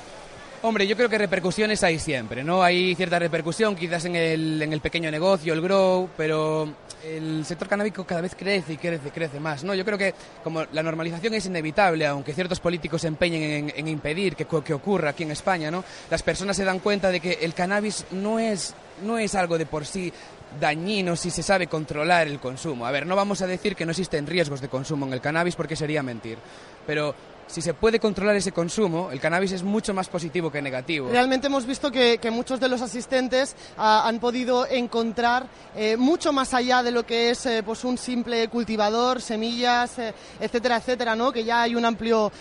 Hombre, 0.63 0.85
yo 0.85 0.97
creo 0.97 1.09
que 1.09 1.17
repercusiones 1.17 1.81
hay 1.83 1.99
siempre, 1.99 2.43
¿no? 2.43 2.61
Hay 2.61 2.93
cierta 2.95 3.19
repercusión 3.19 3.75
quizás 3.75 4.03
en 4.05 4.15
el, 4.15 4.61
en 4.61 4.73
el 4.73 4.81
pequeño 4.81 5.11
negocio, 5.11 5.53
el 5.53 5.61
grow, 5.61 6.09
pero 6.17 6.69
el 7.05 7.45
sector 7.45 7.67
canábico 7.67 8.05
cada 8.05 8.21
vez 8.21 8.35
crece 8.35 8.73
y 8.73 8.77
crece, 8.77 9.11
crece 9.11 9.39
más, 9.39 9.63
¿no? 9.63 9.73
Yo 9.73 9.85
creo 9.85 9.97
que 9.97 10.13
como 10.43 10.65
la 10.71 10.83
normalización 10.83 11.33
es 11.33 11.45
inevitable, 11.45 12.05
aunque 12.05 12.33
ciertos 12.33 12.59
políticos 12.59 13.01
se 13.01 13.07
empeñen 13.07 13.43
en, 13.43 13.73
en 13.75 13.87
impedir 13.87 14.35
que, 14.35 14.45
que 14.45 14.73
ocurra 14.73 15.11
aquí 15.11 15.23
en 15.23 15.31
España, 15.31 15.71
¿no? 15.71 15.83
Las 16.09 16.23
personas 16.23 16.57
se 16.57 16.65
dan 16.65 16.79
cuenta 16.79 17.11
de 17.11 17.19
que 17.19 17.39
el 17.41 17.53
cannabis 17.53 18.05
no 18.11 18.39
es 18.39 18.73
no 19.03 19.17
es 19.17 19.35
algo 19.35 19.57
de 19.57 19.65
por 19.65 19.85
sí 19.85 20.13
dañino 20.59 21.15
si 21.15 21.29
se 21.29 21.43
sabe 21.43 21.67
controlar 21.67 22.27
el 22.27 22.39
consumo. 22.39 22.85
A 22.85 22.91
ver, 22.91 23.05
no 23.05 23.15
vamos 23.15 23.41
a 23.41 23.47
decir 23.47 23.75
que 23.75 23.85
no 23.85 23.91
existen 23.91 24.27
riesgos 24.27 24.61
de 24.61 24.69
consumo 24.69 25.05
en 25.05 25.13
el 25.13 25.21
cannabis 25.21 25.55
porque 25.55 25.75
sería 25.75 26.03
mentir, 26.03 26.37
pero 26.85 27.15
si 27.47 27.61
se 27.61 27.73
puede 27.73 27.99
controlar 27.99 28.35
ese 28.35 28.51
consumo, 28.51 29.09
el 29.11 29.19
cannabis 29.19 29.51
es 29.51 29.63
mucho 29.63 29.93
más 29.93 30.09
positivo 30.09 30.51
que 30.51 30.61
negativo. 30.61 31.09
Realmente 31.09 31.47
hemos 31.47 31.65
visto 31.65 31.91
que, 31.91 32.17
que 32.17 32.31
muchos 32.31 32.59
de 32.59 32.69
los 32.69 32.81
asistentes 32.81 33.55
uh, 33.77 33.81
han 33.81 34.19
podido 34.19 34.65
encontrar 34.67 35.47
eh, 35.75 35.97
mucho 35.97 36.31
más 36.31 36.53
allá 36.53 36.83
de 36.83 36.91
lo 36.91 37.05
que 37.05 37.31
es 37.31 37.45
eh, 37.45 37.63
pues 37.63 37.83
un 37.83 37.97
simple 37.97 38.47
cultivador, 38.47 39.21
semillas, 39.21 39.97
eh, 39.99 40.13
etcétera, 40.39 40.77
etcétera, 40.77 41.15
¿no? 41.15 41.31
que 41.31 41.43
ya 41.43 41.63
hay 41.63 41.75
un 41.75 41.85
amplio 41.85 42.31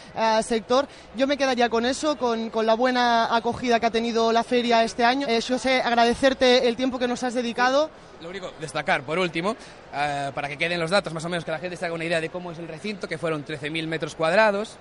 sector. 0.42 0.87
Yo 1.16 1.26
me 1.26 1.37
quedaría 1.37 1.68
con 1.68 1.87
eso, 1.87 2.16
con, 2.16 2.50
con, 2.50 2.66
la 2.66 2.75
buena 2.75 3.35
acogida 3.35 3.80
que 3.80 3.87
ha 3.87 3.90
tenido 3.90 4.32
la 4.32 4.44
feria 4.44 4.85
este 4.85 5.04
año. 5.04 5.26
José, 5.47 5.80
agradecerte 5.82 6.68
el 6.68 6.76
tiempo 6.76 6.99
que 6.99 7.09
nos 7.09 7.23
has 7.23 7.35
dedicado. 7.35 7.90
Lo 8.21 8.28
único, 8.28 8.52
destacar, 8.61 9.02
por 9.02 9.18
último, 9.18 9.56
para 9.92 10.49
que 10.49 10.56
queden 10.56 10.80
los 10.80 10.90
datos, 10.90 11.12
más 11.12 11.25
o 11.25 11.28
menos 11.28 11.44
que 11.44 11.50
la 11.50 11.58
gente 11.58 11.76
se 11.76 11.84
haga 11.84 11.94
una 11.94 12.04
idea 12.04 12.20
de 12.20 12.30
cómo 12.30 12.50
es 12.50 12.58
el 12.58 12.66
recinto, 12.66 13.06
que 13.06 13.18
fueron 13.18 13.44
13.000 13.44 13.87
metros 13.87 14.14
cuadrados, 14.14 14.78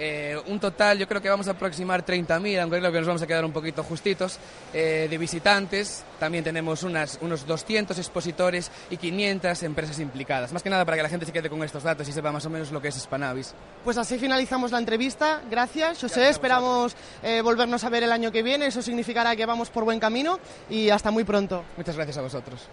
eh, 0.00 0.40
un 0.46 0.60
total, 0.60 0.96
yo 0.96 1.08
creo 1.08 1.20
que 1.20 1.28
vamos 1.28 1.48
a 1.48 1.50
aproximar 1.50 2.06
30.000, 2.06 2.60
aunque 2.60 2.78
creo 2.78 2.92
que 2.92 2.98
nos 2.98 3.06
vamos 3.08 3.22
a 3.22 3.26
quedar 3.26 3.44
un 3.44 3.50
poquito 3.50 3.82
justitos, 3.82 4.38
eh, 4.72 5.08
de 5.10 5.18
visitantes. 5.18 6.04
También 6.20 6.44
tenemos 6.44 6.84
unas, 6.84 7.18
unos 7.20 7.44
200 7.44 7.98
expositores 7.98 8.70
y 8.90 8.96
500 8.96 9.60
empresas 9.64 9.98
implicadas. 9.98 10.52
Más 10.52 10.62
que 10.62 10.70
nada 10.70 10.84
para 10.84 10.98
que 10.98 11.02
la 11.02 11.08
gente 11.08 11.26
se 11.26 11.32
quede 11.32 11.50
con 11.50 11.64
estos 11.64 11.82
datos 11.82 12.08
y 12.08 12.12
sepa 12.12 12.30
más 12.30 12.46
o 12.46 12.50
menos 12.50 12.70
lo 12.70 12.80
que 12.80 12.88
es 12.88 12.94
Spanavis. 12.94 13.54
Pues 13.82 13.98
así 13.98 14.20
finalizamos 14.20 14.70
la 14.70 14.78
entrevista. 14.78 15.42
Gracias, 15.50 16.00
José. 16.00 16.20
Gracias 16.20 16.36
Esperamos 16.36 16.94
eh, 17.24 17.42
volvernos 17.42 17.82
a 17.82 17.88
ver 17.88 18.04
el 18.04 18.12
año 18.12 18.30
que 18.30 18.44
viene. 18.44 18.66
Eso 18.66 18.82
significará 18.82 19.34
que 19.34 19.46
vamos 19.46 19.68
por 19.68 19.82
buen 19.82 19.98
camino 19.98 20.38
y 20.70 20.90
hasta 20.90 21.10
muy 21.10 21.24
pronto. 21.24 21.64
Muchas 21.76 21.96
gracias 21.96 22.18
a 22.18 22.22
vosotros. 22.22 22.68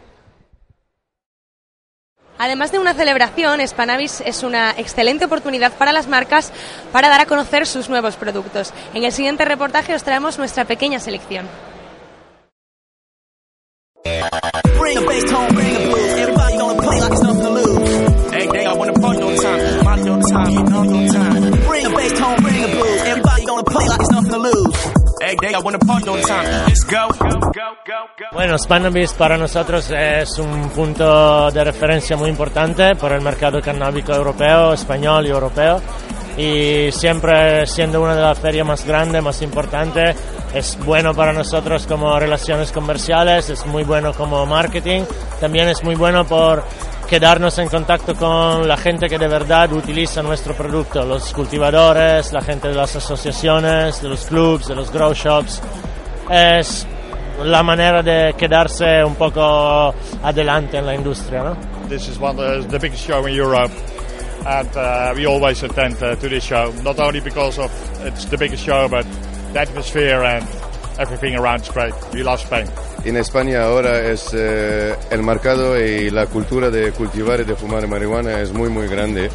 Además 2.38 2.72
de 2.72 2.80
una 2.80 2.94
celebración, 2.94 3.66
Spanavis 3.66 4.22
es 4.26 4.44
una 4.44 4.72
excelente 4.72 5.26
oportunidad 5.26 5.72
para 5.74 5.94
las 5.94 6.08
marcas 6.08 6.52
para 6.92 7.10
dar 7.10 7.22
a 7.22 7.26
conocer 7.26 7.66
sus 7.66 7.90
nuevos 7.90 8.16
productos. 8.16 8.74
En 8.94 9.04
el 9.04 9.12
siguiente 9.12 9.46
reportaje 9.46 9.96
os 9.96 10.04
traemos 10.04 10.38
nuestra 10.38 10.66
pequeña 10.66 11.00
selección. 11.00 11.48
Bueno, 28.32 28.58
Spanavis 28.58 29.14
para 29.14 29.38
nosotros 29.38 29.92
es 29.92 30.38
un 30.40 30.70
punto 30.70 31.52
de 31.52 31.64
referencia 31.64 32.18
muy 32.18 32.30
importante 32.30 32.96
para 32.96 33.16
el 33.16 33.22
mercado 33.22 33.62
canábico 33.62 34.14
europeo, 34.14 34.74
español 34.74 35.26
y 35.26 35.30
europeo. 35.30 35.82
Y 36.38 36.92
siempre 36.92 37.66
siendo 37.66 38.02
una 38.02 38.16
de 38.16 38.22
las 38.22 38.38
ferias 38.38 38.68
más 38.68 38.86
grandes, 38.86 39.24
más 39.24 39.42
importantes, 39.42 40.16
es 40.54 40.78
bueno 40.86 41.14
para 41.14 41.32
nosotros 41.32 41.88
como 41.88 42.18
relaciones 42.20 42.72
comerciales, 42.72 43.50
es 43.50 43.66
muy 43.66 43.84
bueno 43.84 44.14
como 44.14 44.46
marketing, 44.46 45.04
también 45.40 45.70
es 45.70 45.84
muy 45.84 45.96
bueno 45.96 46.26
por 46.26 46.64
quedarnos 47.08 47.58
en 47.60 47.70
contacto 47.70 48.16
con 48.16 48.68
la 48.68 48.78
gente 48.78 49.08
que 49.08 49.18
de 49.18 49.28
verdad 49.28 49.72
utiliza 49.74 50.22
nuestro 50.22 50.56
producto, 50.56 51.06
los 51.06 51.32
cultivadores, 51.34 52.34
la 52.34 52.42
gente 52.42 52.68
de 52.68 52.76
las 52.76 52.96
asociaciones, 52.96 54.02
de 54.02 54.10
los 54.10 54.26
clubs, 54.26 54.68
de 54.68 54.76
los 54.76 54.92
grow 54.92 55.14
shops. 55.14 55.62
Es 56.30 56.88
la 57.44 57.62
manera 57.64 58.02
de 58.02 58.34
quedarse 58.38 59.04
un 59.04 59.16
poco 59.16 59.94
adelante 60.24 60.78
en 60.78 60.86
la 60.86 60.96
industria, 60.96 61.44
¿no? 61.44 61.58
This 61.88 62.08
is 62.08 62.20
one 62.20 62.40
of 62.40 62.68
the 62.70 62.80
biggest 62.80 63.06
show 63.06 63.28
in 63.28 63.36
Europe, 63.36 63.72
and 64.46 64.76
uh, 64.76 65.14
we 65.16 65.28
always 65.28 65.62
attend 65.64 66.02
uh, 66.02 66.16
to 66.16 66.28
this 66.28 66.44
show. 66.44 66.74
Not 66.84 67.00
only 67.00 67.20
because 67.20 67.60
of 67.60 67.72
it's 68.04 68.26
the 68.26 68.38
biggest 68.38 68.66
show, 68.66 68.88
but 68.90 69.06
the 69.54 69.60
atmosphere 69.60 70.24
and 70.24 70.48
everything 70.98 71.36
around 71.36 71.62
is 71.62 71.70
great. 71.70 71.94
We 72.12 72.24
love 72.24 72.40
Spain. 72.40 72.68
En 73.06 73.18
España 73.18 73.64
ahora 73.64 74.00
es 74.00 74.30
eh, 74.34 74.96
el 75.12 75.22
mercado 75.22 75.80
y 75.80 76.10
la 76.10 76.26
cultura 76.26 76.72
de 76.72 76.92
cultivar 76.92 77.40
y 77.40 77.44
de 77.44 77.56
fumar 77.56 77.88
marihuana 77.88 78.42
es 78.42 78.52
muy 78.52 78.70
muy 78.70 78.88
grande 78.88 79.30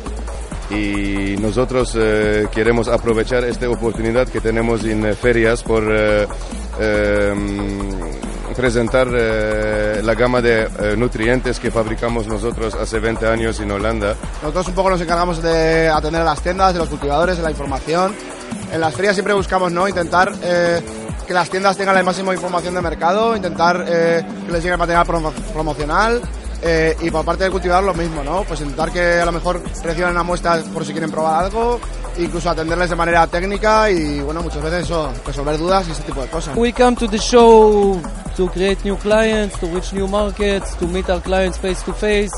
y 0.70 1.36
nosotros 1.40 1.96
eh, 1.96 2.48
queremos 2.52 2.88
aprovechar 2.88 3.44
esta 3.44 3.68
oportunidad 3.68 4.28
que 4.28 4.40
tenemos 4.40 4.84
en 4.84 5.14
ferias 5.16 5.62
por 5.62 5.84
eh, 5.88 6.26
em, 6.80 7.90
presentar 8.60 9.08
eh, 9.12 10.00
la 10.02 10.14
gama 10.14 10.42
de 10.42 10.62
eh, 10.64 10.94
nutrientes 10.96 11.58
que 11.58 11.70
fabricamos 11.70 12.26
nosotros 12.26 12.74
hace 12.74 12.98
20 12.98 13.26
años 13.26 13.58
en 13.60 13.70
Holanda. 13.70 14.14
Nosotros 14.42 14.68
un 14.68 14.74
poco 14.74 14.90
nos 14.90 15.00
encargamos 15.00 15.42
de 15.42 15.88
atender 15.88 16.20
a 16.20 16.24
las 16.24 16.42
tiendas, 16.42 16.72
de 16.74 16.78
los 16.78 16.88
cultivadores, 16.88 17.36
de 17.36 17.42
la 17.42 17.50
información. 17.50 18.14
En 18.72 18.80
las 18.80 18.94
ferias 18.94 19.14
siempre 19.14 19.34
buscamos 19.34 19.72
no 19.72 19.88
intentar 19.88 20.32
eh, 20.42 20.80
que 21.30 21.34
las 21.34 21.48
tiendas 21.48 21.76
tengan 21.76 21.94
la 21.94 22.02
máxima 22.02 22.34
información 22.34 22.74
de 22.74 22.80
mercado, 22.80 23.36
intentar 23.36 23.84
eh, 23.86 24.20
que 24.46 24.50
les 24.50 24.64
llegue 24.64 24.72
el 24.72 24.78
material 24.80 25.06
promo- 25.06 25.32
promocional 25.52 26.20
eh, 26.60 26.96
y 27.00 27.08
por 27.08 27.24
parte 27.24 27.44
del 27.44 27.52
cultivador 27.52 27.84
lo 27.84 27.94
mismo, 27.94 28.24
¿no? 28.24 28.42
Pues 28.42 28.60
intentar 28.62 28.90
que 28.90 29.20
a 29.20 29.24
lo 29.24 29.30
mejor 29.30 29.62
reciban 29.84 30.10
una 30.10 30.24
muestra 30.24 30.60
por 30.74 30.84
si 30.84 30.90
quieren 30.90 31.08
probar 31.12 31.44
algo, 31.44 31.78
incluso 32.18 32.50
atenderles 32.50 32.90
de 32.90 32.96
manera 32.96 33.24
técnica 33.28 33.88
y 33.92 34.18
bueno, 34.18 34.42
muchas 34.42 34.60
veces 34.60 34.82
eso, 34.86 35.12
resolver 35.24 35.56
dudas 35.56 35.86
y 35.86 35.92
ese 35.92 36.02
tipo 36.02 36.20
de 36.20 36.26
cosas. 36.26 36.56
We 36.56 36.72
come 36.72 36.96
to 36.96 37.06
the 37.06 37.18
show 37.18 38.02
to 38.36 38.48
create 38.48 38.78
new 38.82 38.96
clients, 38.96 39.56
to 39.60 39.66
reach 39.72 39.92
new 39.92 40.08
markets, 40.08 40.74
to 40.78 40.88
meet 40.88 41.08
our 41.08 41.20
clients 41.22 41.58
face 41.60 41.80
to 41.84 41.92
face. 41.94 42.32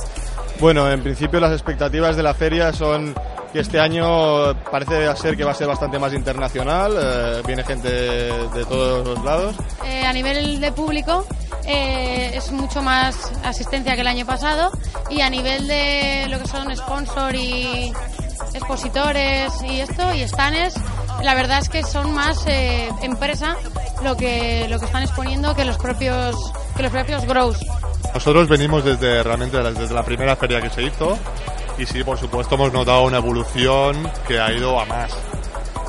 Bueno, 0.60 0.86
en 0.90 1.02
principio 1.02 1.40
las 1.40 1.52
expectativas 1.52 2.14
de 2.14 2.22
la 2.22 2.34
feria 2.34 2.74
son 2.74 3.14
que 3.52 3.60
este 3.60 3.78
año 3.78 4.54
parece 4.70 5.14
ser 5.16 5.36
que 5.36 5.44
va 5.44 5.50
a 5.50 5.54
ser 5.54 5.66
bastante 5.66 5.98
más 5.98 6.14
internacional, 6.14 6.94
eh, 6.98 7.42
viene 7.46 7.62
gente 7.62 7.88
de 7.88 8.64
todos 8.64 9.06
los 9.06 9.24
lados. 9.24 9.54
Eh, 9.84 10.04
a 10.06 10.12
nivel 10.12 10.58
de 10.58 10.72
público 10.72 11.26
eh, 11.66 12.32
es 12.34 12.50
mucho 12.50 12.80
más 12.80 13.30
asistencia 13.44 13.94
que 13.94 14.00
el 14.00 14.06
año 14.06 14.24
pasado 14.24 14.70
y 15.10 15.20
a 15.20 15.28
nivel 15.28 15.66
de 15.66 16.26
lo 16.30 16.38
que 16.38 16.48
son 16.48 16.74
sponsor 16.74 17.34
y 17.34 17.92
expositores 18.54 19.52
y 19.62 19.80
esto 19.80 20.14
y 20.14 20.26
stands, 20.26 20.74
la 21.22 21.34
verdad 21.34 21.58
es 21.58 21.68
que 21.68 21.82
son 21.82 22.12
más 22.12 22.44
empresa 23.02 23.56
lo 24.02 24.16
que 24.16 24.66
lo 24.68 24.78
que 24.78 24.86
están 24.86 25.02
exponiendo 25.02 25.54
que 25.54 25.64
los 25.64 25.76
propios 25.78 26.36
que 26.76 26.82
los 26.82 26.92
propios 26.92 27.24
grows. 27.26 27.58
Nosotros 28.14 28.48
venimos 28.48 28.84
desde 28.84 29.22
realmente 29.22 29.58
desde 29.58 29.94
la 29.94 30.02
primera 30.02 30.36
feria 30.36 30.60
que 30.60 30.70
se 30.70 30.82
hizo 30.82 31.18
y 31.82 31.86
sí, 31.86 32.04
por 32.04 32.16
supuesto, 32.16 32.54
hemos 32.54 32.72
notado 32.72 33.02
una 33.02 33.16
evolución 33.16 34.08
que 34.28 34.38
ha 34.38 34.52
ido 34.52 34.78
a 34.78 34.84
más. 34.84 35.12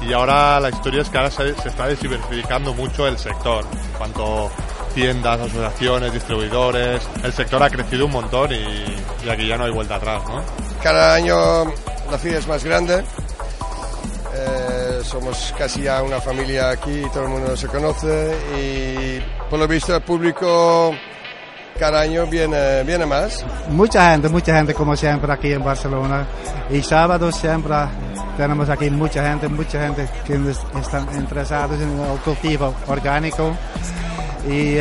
Y 0.02 0.12
ahora 0.12 0.60
la 0.60 0.70
historia 0.70 1.04
es 1.04 1.10
que 1.10 1.18
ahora 1.18 1.30
se, 1.30 1.50
está 1.50 1.88
diversificando 1.88 2.74
mucho 2.74 3.08
el 3.08 3.18
sector. 3.18 3.64
En 3.72 3.98
cuanto 3.98 4.50
tiendas, 4.96 5.40
asociaciones, 5.40 6.12
distribuidores, 6.12 7.08
el 7.24 7.32
sector 7.32 7.62
ha 7.62 7.70
crecido 7.70 8.08
un 8.08 8.12
montón 8.12 8.52
y, 8.52 9.30
aquí 9.30 9.48
ya 9.48 9.58
no 9.58 9.66
hay 9.66 9.72
vuelta 9.72 9.96
atrás. 9.96 10.24
Cada 10.82 11.14
año 11.14 11.66
la 12.10 12.18
feria 12.18 12.40
es 12.40 12.48
más 12.48 12.64
grande. 12.64 13.04
Eh, 14.36 15.00
somos 15.04 15.54
casi 15.56 15.84
ya 15.84 16.02
una 16.02 16.20
familia 16.20 16.72
aquí, 16.72 17.04
todo 17.14 17.24
el 17.24 17.30
mundo 17.30 17.56
se 17.56 17.68
conoce 17.68 18.36
y 18.60 19.22
por 19.48 19.60
lo 19.60 19.68
visto 19.68 19.96
el 19.96 20.02
público 20.02 20.96
cada 21.80 22.02
año 22.02 22.26
viene, 22.28 22.84
viene 22.84 23.06
más. 23.06 23.44
Mucha 23.70 24.12
gente, 24.12 24.30
mucha 24.30 24.56
gente 24.56 24.74
como 24.74 24.96
siempre 24.96 25.32
aquí 25.32 25.52
en 25.54 25.64
Barcelona. 25.64 26.26
Y 26.70 26.82
sábado 26.82 27.32
siempre 27.32 27.76
tenemos 28.38 28.70
aquí 28.70 28.90
mucha 28.90 29.28
gente, 29.28 29.48
mucha 29.48 29.82
gente 29.82 30.08
que 30.26 30.40
están 30.80 31.08
interesados 31.16 31.80
en 31.80 31.90
el 32.00 32.18
cultivo 32.20 32.74
orgánico. 32.88 33.56
Y, 34.46 34.76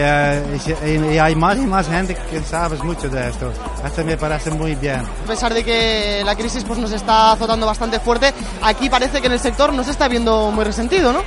si- 0.59 0.74
y- 0.85 1.14
y 1.14 1.18
hay 1.18 1.37
más 1.37 1.57
y 1.57 1.61
más 1.66 1.87
gente 1.88 2.16
que 2.31 2.40
sabe 2.42 2.76
mucho 2.78 3.09
de 3.09 3.28
esto. 3.28 3.52
Esto 3.85 4.05
me 4.05 4.16
parece 4.16 4.50
muy 4.50 4.74
bien. 4.74 5.00
A 5.24 5.26
pesar 5.28 5.55
de 5.55 5.62
que 5.62 6.22
la 6.24 6.35
crisis 6.35 6.64
pues, 6.64 6.81
nos 6.81 6.90
está 6.90 7.31
azotando 7.33 7.64
bastante 7.66 8.00
fuerte, 8.00 8.33
aquí 8.62 8.90
parece 8.90 9.20
que 9.20 9.28
en 9.28 9.35
el 9.35 9.40
sector 9.40 9.72
no 9.72 9.85
se 9.85 9.92
está 9.92 10.09
viendo 10.09 10.50
muy 10.50 10.64
resentido, 10.64 11.12
¿no? 11.12 11.20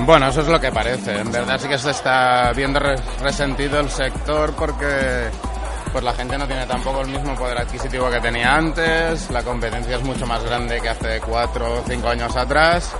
Bueno, 0.00 0.28
eso 0.28 0.42
es 0.42 0.48
lo 0.48 0.60
que 0.60 0.70
parece. 0.70 1.18
En 1.18 1.32
verdad 1.32 1.58
sí 1.58 1.68
que 1.68 1.78
se 1.78 1.90
está 1.90 2.52
viendo 2.54 2.78
re- 2.78 2.96
resentido 3.22 3.80
el 3.80 3.88
sector 3.90 4.54
porque 4.54 5.30
pues 5.92 6.04
la 6.04 6.12
gente 6.12 6.36
no 6.36 6.46
tiene 6.46 6.66
tampoco 6.66 7.00
el 7.00 7.08
mismo 7.08 7.34
poder 7.34 7.58
adquisitivo 7.58 8.10
que 8.10 8.20
tenía 8.20 8.54
antes, 8.54 9.30
la 9.30 9.42
competencia 9.42 9.96
es 9.96 10.02
mucho 10.02 10.26
más 10.26 10.44
grande 10.44 10.80
que 10.80 10.88
hace 10.90 11.20
cuatro 11.20 11.80
o 11.80 11.84
cinco 11.88 12.08
años 12.08 12.36
atrás. 12.36 12.94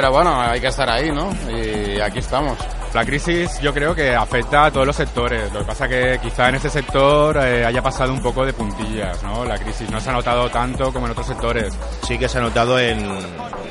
Pero 0.00 0.12
bueno, 0.12 0.40
hay 0.40 0.60
que 0.60 0.68
estar 0.68 0.88
ahí, 0.88 1.10
¿no? 1.10 1.28
Y 1.50 2.00
aquí 2.00 2.20
estamos. 2.20 2.56
La 2.94 3.04
crisis 3.04 3.58
yo 3.60 3.74
creo 3.74 3.96
que 3.96 4.14
afecta 4.14 4.66
a 4.66 4.70
todos 4.70 4.86
los 4.86 4.94
sectores. 4.94 5.52
Lo 5.52 5.58
que 5.58 5.64
pasa 5.64 5.88
que 5.88 6.20
quizá 6.22 6.48
en 6.50 6.54
este 6.54 6.70
sector 6.70 7.36
eh, 7.38 7.64
haya 7.66 7.82
pasado 7.82 8.12
un 8.12 8.22
poco 8.22 8.46
de 8.46 8.52
puntillas, 8.52 9.20
¿no? 9.24 9.44
La 9.44 9.58
crisis 9.58 9.90
no 9.90 10.00
se 10.00 10.10
ha 10.10 10.12
notado 10.12 10.48
tanto 10.50 10.92
como 10.92 11.06
en 11.06 11.10
otros 11.12 11.26
sectores. 11.26 11.76
Sí 12.06 12.16
que 12.16 12.28
se 12.28 12.38
ha 12.38 12.42
notado 12.42 12.78
en, 12.78 13.08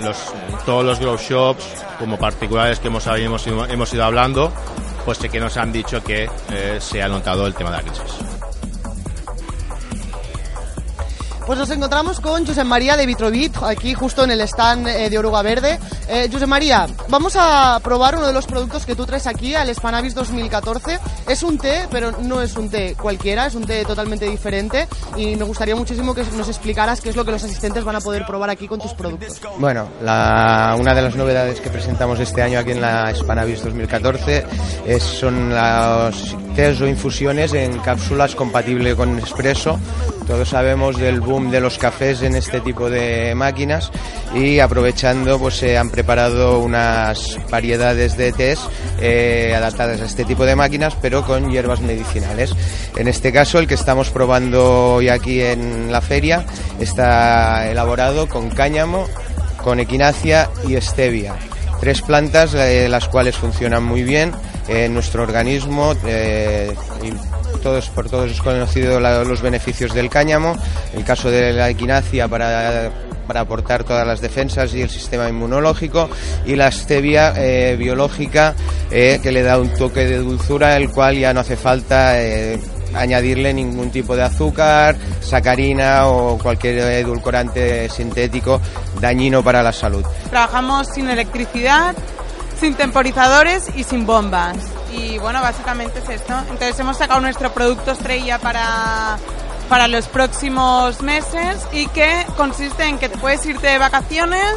los, 0.04 0.34
en 0.50 0.58
todos 0.66 0.84
los 0.84 1.00
grow 1.00 1.16
shops, 1.18 1.64
como 1.98 2.18
particulares 2.18 2.80
que 2.82 2.90
hemos, 2.90 3.08
hemos, 3.08 3.48
ido- 3.48 3.66
hemos 3.66 3.94
ido 3.94 4.04
hablando, 4.04 4.52
pues 5.06 5.20
sí 5.20 5.30
que 5.30 5.40
nos 5.40 5.56
han 5.56 5.72
dicho 5.72 6.04
que 6.04 6.30
eh, 6.52 6.78
se 6.82 7.02
ha 7.02 7.08
notado 7.08 7.48
el 7.48 7.54
tema 7.56 7.72
de 7.72 7.78
la 7.78 7.84
crisis. 7.84 8.37
Pues 11.48 11.58
nos 11.58 11.70
encontramos 11.70 12.20
con 12.20 12.46
Josep 12.46 12.66
María 12.66 12.98
de 12.98 13.06
Vitrovit, 13.06 13.56
aquí 13.64 13.94
justo 13.94 14.26
en 14.26 14.32
el 14.32 14.42
stand 14.42 14.86
eh, 14.86 15.10
de 15.10 15.18
Oruga 15.18 15.42
Verde. 15.42 15.80
Eh, 16.10 16.28
Josep 16.30 16.46
María, 16.46 16.88
vamos 17.08 17.38
a 17.40 17.80
probar 17.82 18.18
uno 18.18 18.28
de 18.28 18.34
los 18.34 18.46
productos 18.46 18.86
que 18.86 18.96
tú 18.96 19.06
traes 19.06 19.28
aquí, 19.28 19.56
al 19.56 19.74
Spanavis 19.74 20.14
2014. 20.14 21.00
Es 21.26 21.44
un 21.44 21.58
té, 21.58 21.88
pero 21.90 22.12
no 22.12 22.42
es 22.42 22.58
un 22.58 22.70
té 22.70 22.98
cualquiera, 23.00 23.46
es 23.46 23.56
un 23.56 23.66
té 23.66 23.86
totalmente 23.86 24.30
diferente 24.30 24.90
y 25.16 25.38
me 25.38 25.46
gustaría 25.46 25.74
muchísimo 25.74 26.14
que 26.14 26.26
nos 26.36 26.50
explicaras 26.50 27.00
qué 27.00 27.12
es 27.12 27.16
lo 27.16 27.24
que 27.24 27.32
los 27.32 27.44
asistentes 27.46 27.86
van 27.86 27.96
a 27.96 28.02
poder 28.02 28.26
probar 28.26 28.50
aquí 28.50 28.68
con 28.68 28.82
tus 28.82 28.94
productos. 28.94 29.40
Bueno, 29.58 29.88
una 30.02 30.94
de 30.94 31.02
las 31.02 31.16
novedades 31.16 31.62
que 31.62 31.70
presentamos 31.70 32.20
este 32.20 32.42
año 32.42 32.60
aquí 32.60 32.72
en 32.72 32.82
la 32.82 33.16
Spanavis 33.16 33.64
2014 33.64 34.46
es, 34.86 35.02
son 35.02 35.50
los 35.50 36.36
tés 36.58 36.82
o 36.82 36.88
infusiones 36.88 37.54
en 37.54 37.78
cápsulas 37.78 38.34
compatibles 38.34 38.96
con 38.96 39.20
espresso. 39.20 39.80
Todos 40.26 40.50
sabemos 40.50 40.98
del 40.98 41.22
boom 41.22 41.52
de 41.52 41.62
los 41.62 41.78
cafés 41.78 42.24
en 42.24 42.34
este 42.34 42.62
tipo 42.62 42.90
de 42.90 43.36
máquinas 43.36 43.92
y 44.34 44.58
aprovechando 44.58 45.38
pues 45.38 45.58
se 45.58 45.78
han 45.78 45.92
preparado 45.92 46.58
unas 46.58 47.38
variedades 47.52 48.18
de 48.18 48.32
tés 48.32 48.60
eh, 49.00 49.54
adaptadas 49.56 50.02
a 50.02 50.06
este 50.06 50.26
tipo 50.26 50.48
de 50.48 50.56
máquinas 50.56 50.98
pero 51.00 51.24
con 51.24 51.52
hierbas 51.52 51.82
medicinales. 51.82 52.56
En 52.96 53.08
este 53.08 53.32
caso 53.32 53.60
el 53.60 53.68
que 53.68 53.76
estamos 53.76 54.10
probando 54.10 54.96
hoy 54.96 55.10
aquí 55.10 55.40
en 55.42 55.92
la 55.92 56.02
feria 56.02 56.44
está 56.80 57.70
elaborado 57.70 58.28
con 58.28 58.50
cáñamo, 58.50 59.06
con 59.64 59.80
equinacia 59.80 60.50
y 60.68 60.76
stevia. 60.82 61.36
Tres 61.80 62.02
plantas 62.02 62.56
eh, 62.56 62.90
las 62.90 63.08
cuales 63.08 63.38
funcionan 63.38 63.84
muy 63.84 64.02
bien 64.02 64.34
en 64.68 64.94
nuestro 64.94 65.24
organismo. 65.24 65.94
eh, 66.06 66.74
y 67.04 67.58
todos, 67.60 67.90
por 67.90 68.10
todos 68.10 68.32
es 68.32 68.42
conocido 68.42 69.00
la- 69.00 69.24
los 69.24 69.42
beneficios 69.42 69.94
del 69.94 70.10
cáñamo. 70.10 70.56
El 70.94 71.04
caso 71.04 71.30
de 71.32 71.54
la 71.54 71.70
equinacia 71.70 72.28
para, 72.28 72.92
para 73.28 73.42
aportar 73.42 73.84
todas 73.84 74.06
las 74.06 74.22
defensas 74.22 74.74
y 74.74 74.82
el 74.82 74.90
sistema 74.90 75.28
inmunológico. 75.30 76.10
Y 76.46 76.56
la 76.56 76.72
stevia 76.72 77.34
eh, 77.36 77.76
biológica 77.78 78.54
eh, 78.92 79.20
que 79.22 79.32
le 79.32 79.44
da 79.44 79.60
un 79.60 79.74
toque 79.74 80.06
de 80.06 80.18
dulzura, 80.18 80.76
el 80.78 80.90
cual 80.92 81.18
ya 81.18 81.34
no 81.34 81.40
hace 81.42 81.56
falta. 81.58 82.22
eh, 82.22 82.60
añadirle 82.96 83.54
ningún 83.54 83.92
tipo 83.92 84.16
de 84.16 84.24
azúcar, 84.24 84.96
sacarina 85.22 86.08
o 86.08 86.38
cualquier 86.40 86.78
edulcorante 86.80 87.90
sintético 87.90 88.62
dañino 89.00 89.44
para 89.44 89.62
la 89.62 89.74
salud. 89.74 90.04
Trabajamos 90.30 90.88
sin 90.96 91.10
electricidad, 91.10 91.94
sin 92.60 92.76
temporizadores 92.76 93.70
y 93.76 93.84
sin 93.84 94.06
bombas. 94.06 94.58
Y 94.92 95.18
bueno, 95.20 95.42
básicamente 95.42 96.00
es 96.00 96.10
esto. 96.10 96.34
Entonces 96.50 96.80
hemos 96.80 96.98
sacado 96.98 97.20
nuestro 97.20 97.52
producto 97.54 97.92
estrella 97.92 98.40
para, 98.40 99.18
para 99.70 99.88
los 99.88 100.08
próximos 100.08 101.02
meses 101.02 101.68
y 101.72 101.88
que 101.88 102.26
consiste 102.36 102.86
en 102.86 102.98
que 102.98 103.10
puedes 103.10 103.46
irte 103.46 103.68
de 103.68 103.78
vacaciones 103.78 104.54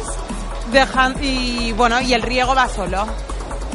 dejan, 0.71 1.15
y 1.21 1.73
bueno, 1.73 1.99
y 2.01 2.13
el 2.13 2.21
riego 2.21 2.55
va 2.55 2.69
solo 2.69 3.05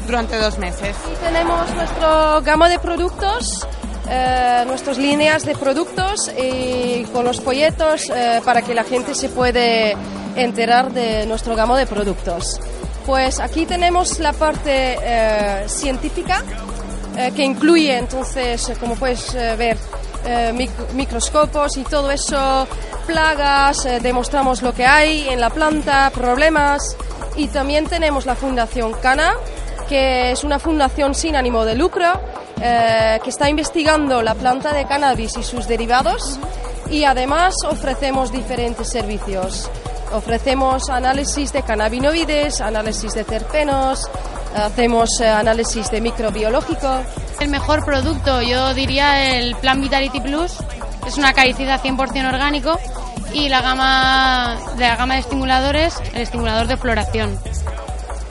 durante 0.06 0.38
dos 0.38 0.58
meses. 0.58 0.96
Y 1.12 1.24
tenemos 1.24 1.70
nuestro 1.74 2.40
gama 2.42 2.68
de 2.68 2.78
productos 2.78 3.66
eh, 4.08 4.62
nuestras 4.68 4.98
líneas 4.98 5.44
de 5.44 5.56
productos 5.56 6.30
y 6.38 7.02
con 7.12 7.24
los 7.24 7.40
folletos 7.40 8.08
eh, 8.14 8.40
para 8.44 8.62
que 8.62 8.72
la 8.72 8.84
gente 8.84 9.16
se 9.16 9.28
puede 9.28 9.96
enterar 10.36 10.92
de 10.92 11.26
nuestro 11.26 11.56
gamo 11.56 11.74
de 11.76 11.86
productos. 11.86 12.60
Pues 13.06 13.38
aquí 13.38 13.66
tenemos 13.66 14.18
la 14.18 14.32
parte 14.32 14.98
eh, 15.00 15.64
científica 15.68 16.42
eh, 17.16 17.32
que 17.34 17.44
incluye 17.44 17.96
entonces, 17.96 18.68
eh, 18.68 18.76
como 18.80 18.96
puedes 18.96 19.32
ver, 19.32 19.76
mic- 20.54 20.92
microscopios 20.94 21.76
y 21.76 21.84
todo 21.84 22.10
eso, 22.10 22.66
plagas, 23.06 23.84
demostramos 24.02 24.60
lo 24.62 24.74
que 24.74 24.84
hay 24.84 25.28
en 25.28 25.40
la 25.40 25.50
planta, 25.50 26.10
problemas. 26.12 26.96
Y 27.36 27.46
también 27.48 27.86
tenemos 27.86 28.26
la 28.26 28.34
Fundación 28.34 28.92
Cana, 28.94 29.34
que 29.88 30.32
es 30.32 30.42
una 30.42 30.58
fundación 30.58 31.14
sin 31.14 31.36
ánimo 31.36 31.64
de 31.64 31.76
lucro 31.76 32.06
eh, 32.60 33.20
que 33.22 33.30
está 33.30 33.48
investigando 33.48 34.20
la 34.22 34.34
planta 34.34 34.72
de 34.72 34.84
cannabis 34.86 35.36
y 35.36 35.44
sus 35.44 35.68
derivados. 35.68 36.40
Y 36.90 37.04
además 37.04 37.54
ofrecemos 37.68 38.32
diferentes 38.32 38.88
servicios. 38.88 39.70
Ofrecemos 40.16 40.88
análisis 40.88 41.52
de 41.52 41.62
cannabinoides, 41.62 42.62
análisis 42.62 43.12
de 43.12 43.22
terpenos, 43.22 44.00
hacemos 44.54 45.20
eh, 45.20 45.28
análisis 45.28 45.90
de 45.90 46.00
microbiológico. 46.00 47.02
El 47.38 47.50
mejor 47.50 47.84
producto, 47.84 48.40
yo 48.40 48.72
diría 48.72 49.36
el 49.36 49.54
Plan 49.56 49.78
Vitality 49.82 50.20
Plus, 50.20 50.56
es 51.06 51.18
un 51.18 51.26
acaricida 51.26 51.82
100% 51.82 52.28
orgánico 52.32 52.80
y 53.34 53.50
la 53.50 53.60
gama 53.60 54.56
de 54.78 54.88
la 54.88 54.96
gama 54.96 55.14
de 55.14 55.20
estimuladores, 55.20 55.94
el 56.14 56.22
estimulador 56.22 56.66
de 56.66 56.78
floración. 56.78 57.38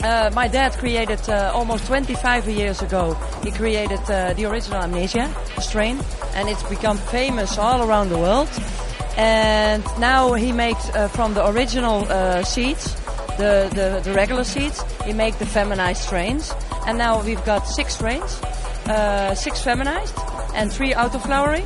Uh, 0.02 0.32
my 0.36 0.48
dad 0.48 0.76
created 0.80 1.20
uh, 1.30 1.52
almost 1.54 1.86
25 1.86 2.48
years 2.50 2.82
ago. 2.82 3.16
He 3.44 3.52
created 3.52 4.00
uh, 4.10 4.34
the 4.34 4.46
original 4.46 4.82
amnesia 4.82 5.30
strain, 5.60 6.00
and 6.34 6.50
it's 6.50 6.64
become 6.64 6.98
famous 6.98 7.60
all 7.60 7.88
around 7.88 8.10
the 8.10 8.18
world. 8.18 8.50
And 9.18 9.84
now 10.00 10.34
he 10.34 10.52
makes 10.52 10.90
uh, 10.90 11.08
from 11.08 11.34
the 11.34 11.48
original 11.48 12.06
uh, 12.10 12.44
seeds, 12.44 12.96
the, 13.38 13.70
the 13.74 14.02
the 14.04 14.14
regular 14.14 14.44
seeds, 14.44 14.84
he 15.06 15.14
make 15.14 15.38
the 15.38 15.46
feminized 15.46 16.02
strains. 16.02 16.54
And 16.86 16.98
now 16.98 17.22
we've 17.24 17.44
got 17.46 17.68
six 17.68 17.96
strains, 17.96 18.42
uh, 18.88 19.34
six 19.36 19.62
feminized 19.62 20.16
and 20.54 20.72
three 20.72 20.94
auto-flowering. 20.94 21.66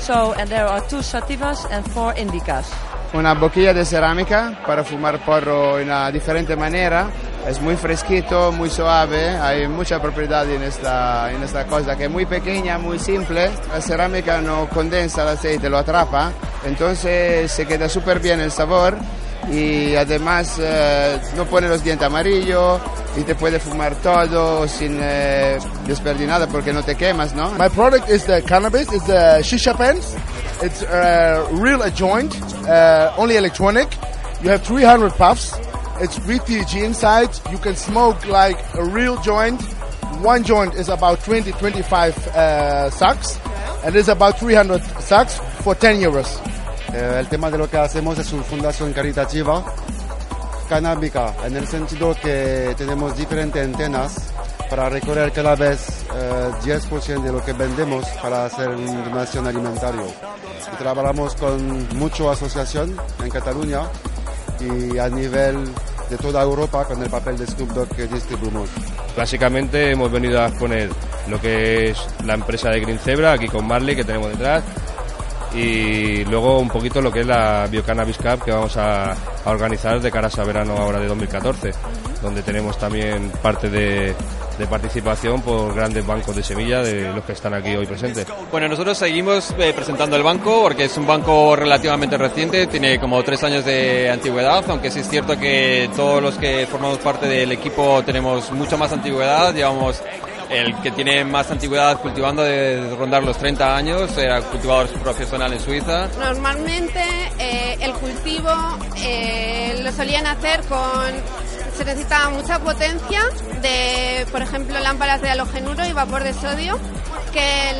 So 0.00 0.34
and 0.38 0.50
there 0.50 0.66
are 0.66 0.80
two 0.88 1.02
sativas 1.02 1.66
and 1.70 1.88
four 1.90 2.14
indicas. 2.14 2.66
Una 3.14 3.34
boquilla 3.34 3.72
de 3.72 3.84
cerámica 3.84 4.58
para 4.66 4.84
fumar 4.84 5.24
porro 5.24 5.76
de 5.76 5.84
una 5.84 6.10
diferente 6.10 6.56
manera. 6.56 7.08
Es 7.46 7.58
muy 7.60 7.76
fresquito, 7.76 8.52
muy 8.52 8.68
suave, 8.68 9.30
hay 9.30 9.66
mucha 9.66 10.02
propiedad 10.02 10.46
en 10.50 10.62
esta, 10.62 11.32
en 11.32 11.42
esta 11.42 11.64
cosa 11.64 11.96
que 11.96 12.04
es 12.04 12.10
muy 12.10 12.26
pequeña, 12.26 12.76
muy 12.76 12.98
simple. 12.98 13.50
La 13.72 13.80
cerámica 13.80 14.42
no 14.42 14.68
condensa 14.68 15.22
el 15.22 15.28
aceite, 15.28 15.70
lo 15.70 15.78
atrapa, 15.78 16.30
entonces 16.64 17.50
se 17.50 17.66
queda 17.66 17.88
súper 17.88 18.20
bien 18.20 18.40
el 18.40 18.50
sabor 18.50 18.96
y 19.50 19.94
además 19.94 20.56
eh, 20.60 21.18
no 21.36 21.44
pone 21.46 21.68
los 21.68 21.82
dientes 21.82 22.06
amarillos 22.06 22.80
y 23.16 23.22
te 23.22 23.34
puede 23.34 23.58
fumar 23.58 23.94
todo 23.96 24.68
sin 24.68 24.98
eh, 25.00 25.58
desperdir 25.86 26.28
nada 26.28 26.46
porque 26.46 26.72
no 26.72 26.82
te 26.82 26.96
quemas, 26.96 27.34
¿no? 27.34 27.52
My 27.52 27.68
product 27.68 28.08
is 28.10 28.24
the 28.24 28.42
cannabis. 28.42 28.92
It's 28.92 29.06
the 29.06 29.40
shisha 29.42 29.76
pens. 29.76 30.16
It's 30.62 30.82
uh, 30.82 31.48
real 31.52 31.82
a 31.82 31.90
joint, 31.90 32.34
uh, 32.66 33.12
only 33.16 33.36
electronic. 33.36 33.88
You 34.42 34.50
have 34.50 34.62
300 34.62 35.12
puffs. 35.12 35.52
It's 36.00 36.18
VTG 36.18 36.84
inside. 36.84 37.30
You 37.50 37.58
can 37.58 37.74
smoke 37.74 38.26
like 38.26 38.58
a 38.74 38.84
real 38.84 39.16
joint. 39.22 39.60
One 40.20 40.42
joint 40.42 40.74
is 40.74 40.88
about 40.88 41.22
20, 41.24 41.52
25 41.52 42.26
uh, 42.28 42.90
sacks, 42.90 43.38
and 43.84 43.94
it's 43.94 44.08
about 44.08 44.38
300 44.38 44.82
sacks 45.00 45.40
for 45.62 45.76
10 45.76 46.02
euros. 46.02 46.40
Eh, 46.92 47.16
el 47.20 47.28
tema 47.28 47.50
de 47.50 47.58
lo 47.58 47.68
que 47.68 47.76
hacemos 47.76 48.18
es 48.18 48.32
una 48.32 48.42
fundación 48.42 48.92
caritativa 48.92 49.64
canábica, 50.68 51.34
en 51.44 51.56
el 51.56 51.66
sentido 51.66 52.14
que 52.14 52.74
tenemos 52.76 53.16
diferentes 53.16 53.64
antenas 53.64 54.32
para 54.68 54.88
recorrer 54.90 55.32
cada 55.32 55.54
vez 55.54 56.04
eh, 56.14 56.50
10% 56.62 57.22
de 57.22 57.32
lo 57.32 57.42
que 57.42 57.54
vendemos 57.54 58.06
para 58.22 58.44
hacer 58.44 58.68
una 58.68 59.02
donación 59.02 59.46
alimentario. 59.46 60.04
Y 60.72 60.76
trabajamos 60.76 61.34
con 61.36 61.88
mucha 61.96 62.30
asociación 62.30 62.96
en 63.22 63.30
Cataluña 63.30 63.82
y 64.60 64.98
a 64.98 65.08
nivel 65.08 65.64
de 66.10 66.16
toda 66.16 66.42
Europa 66.42 66.84
con 66.84 67.02
el 67.02 67.08
papel 67.08 67.38
de 67.38 67.46
Snoop 67.46 67.94
que 67.94 68.06
distribuimos. 68.06 68.68
Básicamente 69.16 69.90
hemos 69.90 70.10
venido 70.10 70.40
a 70.40 70.48
exponer 70.48 70.90
lo 71.28 71.40
que 71.40 71.90
es 71.90 71.98
la 72.24 72.34
empresa 72.34 72.70
de 72.70 72.80
Green 72.80 72.98
Zebra, 72.98 73.32
aquí 73.32 73.48
con 73.48 73.66
Marley, 73.66 73.96
que 73.96 74.04
tenemos 74.04 74.30
detrás, 74.30 74.62
y 75.54 76.24
luego 76.24 76.58
un 76.58 76.68
poquito 76.68 77.00
lo 77.00 77.10
que 77.10 77.20
es 77.20 77.26
la 77.26 77.66
Biocannabis 77.70 78.18
Cup 78.18 78.44
que 78.44 78.52
vamos 78.52 78.76
a, 78.76 79.14
organizar 79.46 80.00
de 80.00 80.10
cara 80.10 80.28
a 80.36 80.44
verano 80.44 80.76
ahora 80.76 81.00
de 81.00 81.06
2014, 81.06 81.70
donde 82.22 82.42
tenemos 82.42 82.76
también 82.78 83.30
parte 83.42 83.70
de, 83.70 84.14
participación 84.68 85.40
por 85.40 85.74
grandes 85.74 86.04
bancos 86.04 86.34
de 86.34 86.42
semilla 86.42 86.82
de 86.82 87.12
los 87.12 87.24
que 87.24 87.32
están 87.32 87.54
aquí 87.54 87.74
hoy 87.76 87.86
presentes. 87.86 88.26
Bueno, 88.50 88.68
nosotros 88.68 88.98
seguimos 88.98 89.54
eh, 89.56 89.72
presentando 89.72 90.16
el 90.16 90.22
banco 90.22 90.62
porque 90.62 90.84
es 90.84 90.96
un 90.98 91.06
banco 91.06 91.54
relativamente 91.54 92.18
reciente, 92.18 92.66
tiene 92.66 92.98
como 92.98 93.22
tres 93.22 93.42
años 93.44 93.64
de 93.64 94.10
antigüedad, 94.10 94.64
aunque 94.68 94.90
sí 94.90 95.00
es 95.00 95.08
cierto 95.08 95.38
que 95.38 95.88
todos 95.94 96.20
los 96.20 96.36
que 96.36 96.66
formamos 96.66 96.98
parte 96.98 97.26
del 97.26 97.52
equipo 97.52 98.02
tenemos 98.04 98.50
mucha 98.50 98.76
más 98.76 98.92
antigüedad, 98.92 99.54
llevamos 99.54 100.02
el 100.50 100.74
que 100.80 100.90
tiene 100.90 101.24
más 101.24 101.50
antigüedad 101.50 102.00
cultivando 102.00 102.42
de 102.42 102.94
rondar 102.96 103.22
los 103.22 103.36
30 103.38 103.76
años, 103.76 104.16
era 104.16 104.40
cultivador 104.42 104.88
profesional 105.00 105.52
en 105.52 105.60
Suiza. 105.60 106.08
Normalmente 106.18 107.02
eh, 107.38 107.76
el 107.80 107.92
cultivo 107.92 108.50
eh, 108.96 109.80
lo 109.82 109.92
solían 109.92 110.26
hacer 110.26 110.60
con 110.62 111.12
se 111.76 111.84
necesitaba 111.84 112.30
mucha 112.30 112.58
potencia 112.58 113.22
de, 113.62 114.26
por 114.32 114.42
ejemplo, 114.42 114.78
lámparas 114.80 115.22
de 115.22 115.30
halogenuro 115.30 115.86
y 115.86 115.92
vapor 115.92 116.24
de 116.24 116.32
sodio 116.34 116.76
que 117.32 117.70
el 117.70 117.76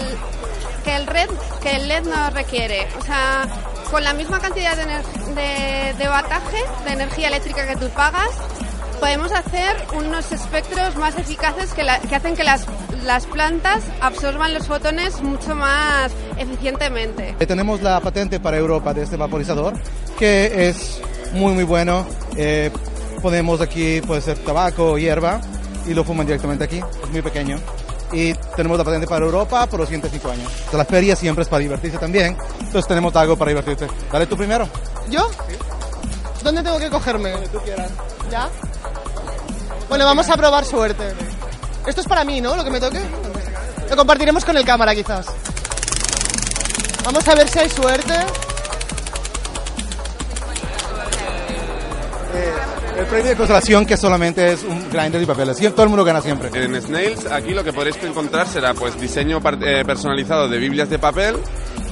que 0.85 0.97
el 0.97 1.07
red 1.07 1.29
que 1.61 1.77
el 1.77 1.89
LED 1.89 2.05
no 2.05 2.31
requiere. 2.31 2.87
O 2.99 3.03
sea, 3.03 3.49
con 3.91 4.05
la 4.05 4.13
misma 4.13 4.39
cantidad 4.39 4.77
de, 4.77 4.85
de, 5.35 5.95
de 5.95 6.09
bataje, 6.09 6.59
de 6.85 6.93
energía 6.93 7.29
eléctrica 7.29 7.67
que 7.67 7.77
tú 7.77 7.89
pagas, 7.91 8.31
podemos 8.99 9.33
hacer 9.33 9.77
unos 9.95 10.31
espectros 10.33 10.97
más 10.97 11.17
eficaces 11.19 11.73
que, 11.75 11.83
la- 11.85 11.99
que 12.01 12.15
hacen 12.15 12.37
que 12.37 12.45
las, 12.45 12.67
las 13.05 13.27
plantas 13.27 13.83
absorban 14.01 14.55
los 14.55 14.67
fotones 14.67 15.21
mucho 15.23 15.55
más 15.55 16.13
eficientemente. 16.37 17.35
Eh, 17.39 17.47
Tenemos 17.47 17.81
la 17.83 18.01
patente 18.01 18.41
para 18.41 18.57
Europa 18.57 18.93
de 18.95 19.03
este 19.03 19.17
vaporizador, 19.17 19.75
que 20.19 20.69
es 20.69 21.01
muy 21.33 21.53
muy 21.53 21.65
bueno. 21.65 22.07
Eh, 22.37 22.71
ponemos 23.23 23.61
aquí, 23.61 24.01
puede 24.01 24.21
ser 24.21 24.39
tabaco 24.39 24.93
o 24.93 24.99
hierba, 24.99 25.41
y 25.87 25.95
lo 25.95 26.05
fuman 26.05 26.27
directamente 26.27 26.65
aquí. 26.65 26.79
Es 27.03 27.11
muy 27.11 27.23
pequeño. 27.23 27.59
Y 28.13 28.33
tenemos 28.57 28.79
la 28.79 28.85
patente 28.85 29.07
para 29.07 29.25
Europa 29.27 29.67
por 29.67 29.81
los 29.81 29.89
siguientes 29.89 30.11
cinco 30.13 30.31
años. 30.31 30.51
La 30.73 30.85
feria 30.85 31.15
siempre 31.15 31.43
es 31.43 31.49
para 31.49 31.61
divertirse 31.61 31.99
también, 31.99 32.37
entonces 32.61 32.87
tenemos 32.89 33.15
algo 33.17 33.37
para 33.37 33.51
divertirse. 33.51 33.87
Dale 34.11 34.27
tú 34.27 34.37
primero. 34.37 34.67
¿Yo? 35.11 35.29
¿Dónde 36.43 36.63
tengo 36.63 36.79
que 36.79 36.89
cogerme? 36.89 37.33
Donde 37.33 37.49
tú 37.49 37.59
quieras. 37.61 37.91
¿Ya? 38.31 38.49
Bueno, 39.89 40.05
vamos 40.05 40.29
a 40.29 40.37
probar 40.37 40.65
suerte. 40.65 41.13
Esto 41.87 42.01
es 42.03 42.07
para 42.07 42.25
mí, 42.25 42.41
¿no? 42.41 42.55
Lo 42.57 42.65
que 42.65 42.71
me 42.71 42.81
toque. 42.81 43.01
Lo 43.91 43.97
compartiremos 43.97 44.45
con 44.45 44.57
el 44.57 44.65
cámara, 44.65 44.95
quizás. 44.95 45.27
Vamos 47.05 47.27
a 47.27 47.35
ver 47.35 47.49
si 47.49 47.59
hay 47.59 47.71
suerte. 47.71 48.15
El 52.99 53.07
premio 53.07 53.31
de 53.31 53.37
consolación 53.37 53.87
que 53.87 53.97
solamente 53.97 54.53
es 54.53 54.65
un 54.65 54.91
grinder 54.91 55.23
y 55.23 55.27
papeles. 55.27 55.59
Sie- 55.59 55.71
Todo 55.73 55.85
el 55.85 55.89
mundo 55.89 56.05
gana 56.05 56.21
siempre. 56.21 56.51
En 56.53 56.81
Snails 56.83 57.27
aquí 57.31 57.53
lo 57.55 57.63
que 57.65 57.73
podréis 57.73 57.97
encontrar 58.03 58.47
será 58.49 58.75
pues 58.75 59.01
diseño 59.01 59.41
eh, 59.63 59.85
personalizado 59.87 60.49
de 60.49 60.59
Biblias 60.59 60.91
de 60.91 60.99
papel. 60.99 61.37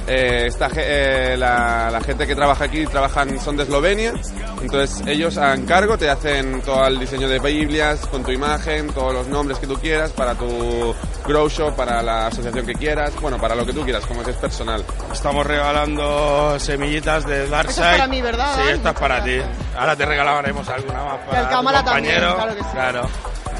Eh, 0.07 0.45
esta 0.47 0.69
eh, 0.77 1.35
la, 1.37 1.89
la 1.91 1.99
gente 1.99 2.25
que 2.25 2.33
trabaja 2.33 2.63
aquí 2.63 2.85
trabajan 2.85 3.37
son 3.41 3.57
de 3.57 3.63
Eslovenia, 3.63 4.13
entonces 4.61 5.05
ellos 5.05 5.37
a 5.37 5.53
encargo 5.53 5.97
te 5.97 6.09
hacen 6.09 6.61
todo 6.61 6.87
el 6.87 6.97
diseño 6.97 7.27
de 7.27 7.39
Biblias 7.39 8.05
con 8.07 8.23
tu 8.23 8.31
imagen, 8.31 8.87
todos 8.93 9.13
los 9.13 9.27
nombres 9.27 9.59
que 9.59 9.67
tú 9.67 9.75
quieras 9.75 10.11
para 10.11 10.33
tu 10.35 10.95
grow 11.25 11.49
shop, 11.49 11.75
para 11.75 12.01
la 12.01 12.27
asociación 12.27 12.65
que 12.65 12.73
quieras, 12.73 13.11
bueno, 13.19 13.37
para 13.37 13.53
lo 13.53 13.65
que 13.65 13.73
tú 13.73 13.83
quieras, 13.83 14.05
como 14.05 14.23
si 14.23 14.29
es 14.29 14.37
personal. 14.37 14.85
Estamos 15.11 15.45
regalando 15.45 16.57
semillitas 16.57 17.25
de 17.25 17.49
Darkseid. 17.49 17.77
Esto 17.77 17.83
es 17.91 17.97
para 17.97 18.07
mí, 18.07 18.21
¿verdad, 18.21 18.55
Sí, 18.55 18.69
esto 18.71 18.89
es 18.89 18.95
para 18.95 19.23
ti. 19.23 19.41
Ahora 19.77 19.95
te 19.95 20.05
regalaremos 20.05 20.69
alguna 20.69 21.03
más 21.03 21.17
para 21.25 21.49
tu 21.49 21.63
también, 21.63 21.83
compañero. 21.83 22.35
claro 22.35 22.55
que 22.55 22.63
sí. 22.63 22.69
Claro. 22.71 23.09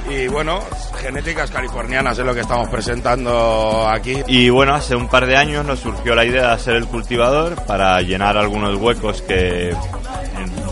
Y 0.09 0.27
bueno, 0.27 0.61
genéticas 1.01 1.51
californianas 1.51 2.17
es 2.17 2.25
lo 2.25 2.33
que 2.33 2.41
estamos 2.41 2.69
presentando 2.69 3.87
aquí. 3.87 4.15
Y 4.27 4.49
bueno, 4.49 4.73
hace 4.73 4.95
un 4.95 5.07
par 5.09 5.25
de 5.25 5.35
años 5.35 5.65
nos 5.65 5.79
surgió 5.79 6.15
la 6.15 6.25
idea 6.25 6.47
de 6.47 6.53
hacer 6.53 6.75
el 6.75 6.87
cultivador 6.87 7.55
para 7.65 8.01
llenar 8.01 8.37
algunos 8.37 8.77
huecos 8.77 9.21
que, 9.21 9.75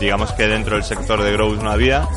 digamos 0.00 0.32
que 0.32 0.46
dentro 0.46 0.76
del 0.76 0.84
sector 0.84 1.22
de 1.22 1.32
Growth 1.32 1.60
no 1.60 1.70
había. 1.70 2.08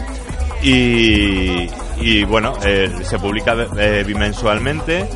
Y, 0.62 1.70
y 2.02 2.24
bueno, 2.24 2.58
eh, 2.64 2.90
se 3.04 3.20
publica 3.20 3.56
eh, 3.78 4.04
bimensualmente 4.06 5.08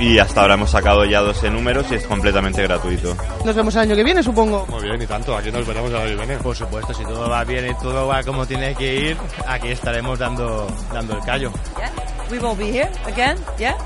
y 0.00 0.18
hasta 0.18 0.40
ahora 0.40 0.54
hemos 0.54 0.70
sacado 0.70 1.04
ya 1.04 1.20
12 1.20 1.50
números 1.50 1.86
y 1.90 1.96
es 1.96 2.06
completamente 2.06 2.62
gratuito. 2.62 3.14
Nos 3.44 3.54
vemos 3.54 3.74
el 3.74 3.82
año 3.82 3.94
que 3.94 4.02
viene, 4.02 4.22
supongo. 4.22 4.66
Muy 4.68 4.82
bien, 4.82 5.00
y 5.00 5.06
tanto. 5.06 5.36
Aquí 5.36 5.52
nos 5.52 5.66
veremos 5.66 5.90
el 5.90 5.96
año 5.96 6.08
que 6.08 6.16
viene. 6.16 6.36
Por 6.38 6.56
supuesto, 6.56 6.94
si 6.94 7.04
todo 7.04 7.28
va 7.28 7.44
bien 7.44 7.70
y 7.70 7.74
todo 7.74 8.06
va 8.06 8.22
como 8.22 8.46
tiene 8.46 8.74
que 8.74 8.94
ir, 8.94 9.16
aquí 9.46 9.68
estaremos 9.68 10.18
dando, 10.18 10.66
dando 10.92 11.16
el 11.16 11.20
callo. 11.22 11.52
We 12.30 12.38
will 12.38 12.56
be 12.56 12.70
here 12.70 12.90
again, 13.06 13.36
yeah? 13.58 13.76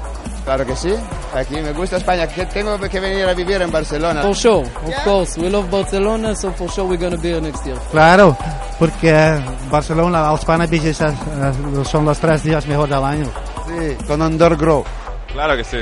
Claro 0.44 0.66
que 0.66 0.76
sí. 0.76 0.94
Aquí 1.34 1.54
me 1.54 1.72
gusta 1.72 1.96
España. 1.96 2.28
Que 2.28 2.44
tengo 2.46 2.78
que 2.78 3.00
venir 3.00 3.24
a 3.24 3.32
vivir 3.32 3.62
en 3.62 3.72
Barcelona. 3.72 4.22
For 4.22 4.36
sure, 4.36 4.62
of 4.62 5.04
course. 5.04 5.40
We 5.40 5.48
love 5.48 5.70
Barcelona, 5.70 6.36
so 6.36 6.52
for 6.52 6.70
sure 6.70 6.86
we're 6.86 6.98
going 6.98 7.16
to 7.16 7.18
be 7.18 7.30
here 7.30 7.40
next 7.40 7.64
year. 7.64 7.78
Claro, 7.90 8.36
porque 8.78 9.40
Barcelona, 9.70 10.30
los 10.30 10.44
Panabis 10.44 10.98
son 11.84 12.04
los 12.04 12.18
tres 12.18 12.42
días 12.42 12.66
mejor 12.66 12.88
del 12.88 13.02
año. 13.02 13.26
Sí, 13.66 13.96
con 14.06 14.20
Underground. 14.20 14.84
Claro 15.32 15.56
que 15.56 15.64
sí. 15.64 15.78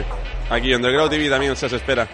Aquí 0.52 0.74
Underground 0.74 1.10
TV 1.10 1.30
también 1.30 1.56
se 1.56 1.64
os 1.64 1.72
espera. 1.72 2.06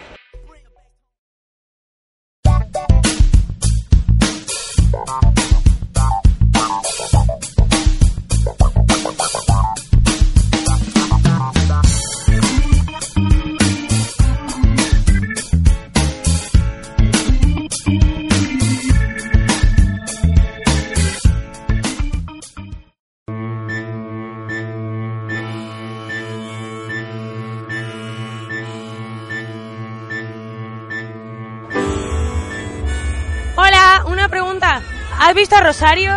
¿Has 35.29 35.35
visto 35.35 35.55
a 35.55 35.61
Rosario? 35.61 36.11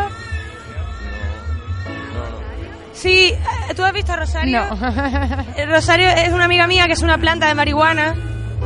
Sí, 2.94 3.34
¿tú 3.76 3.84
has 3.84 3.92
visto 3.92 4.10
a 4.14 4.16
Rosario? 4.16 4.62
Eh, 5.56 5.66
Rosario 5.66 6.08
es 6.08 6.32
una 6.32 6.46
amiga 6.46 6.66
mía 6.66 6.86
que 6.86 6.94
es 6.94 7.02
una 7.02 7.18
planta 7.18 7.46
de 7.46 7.54
marihuana 7.54 8.14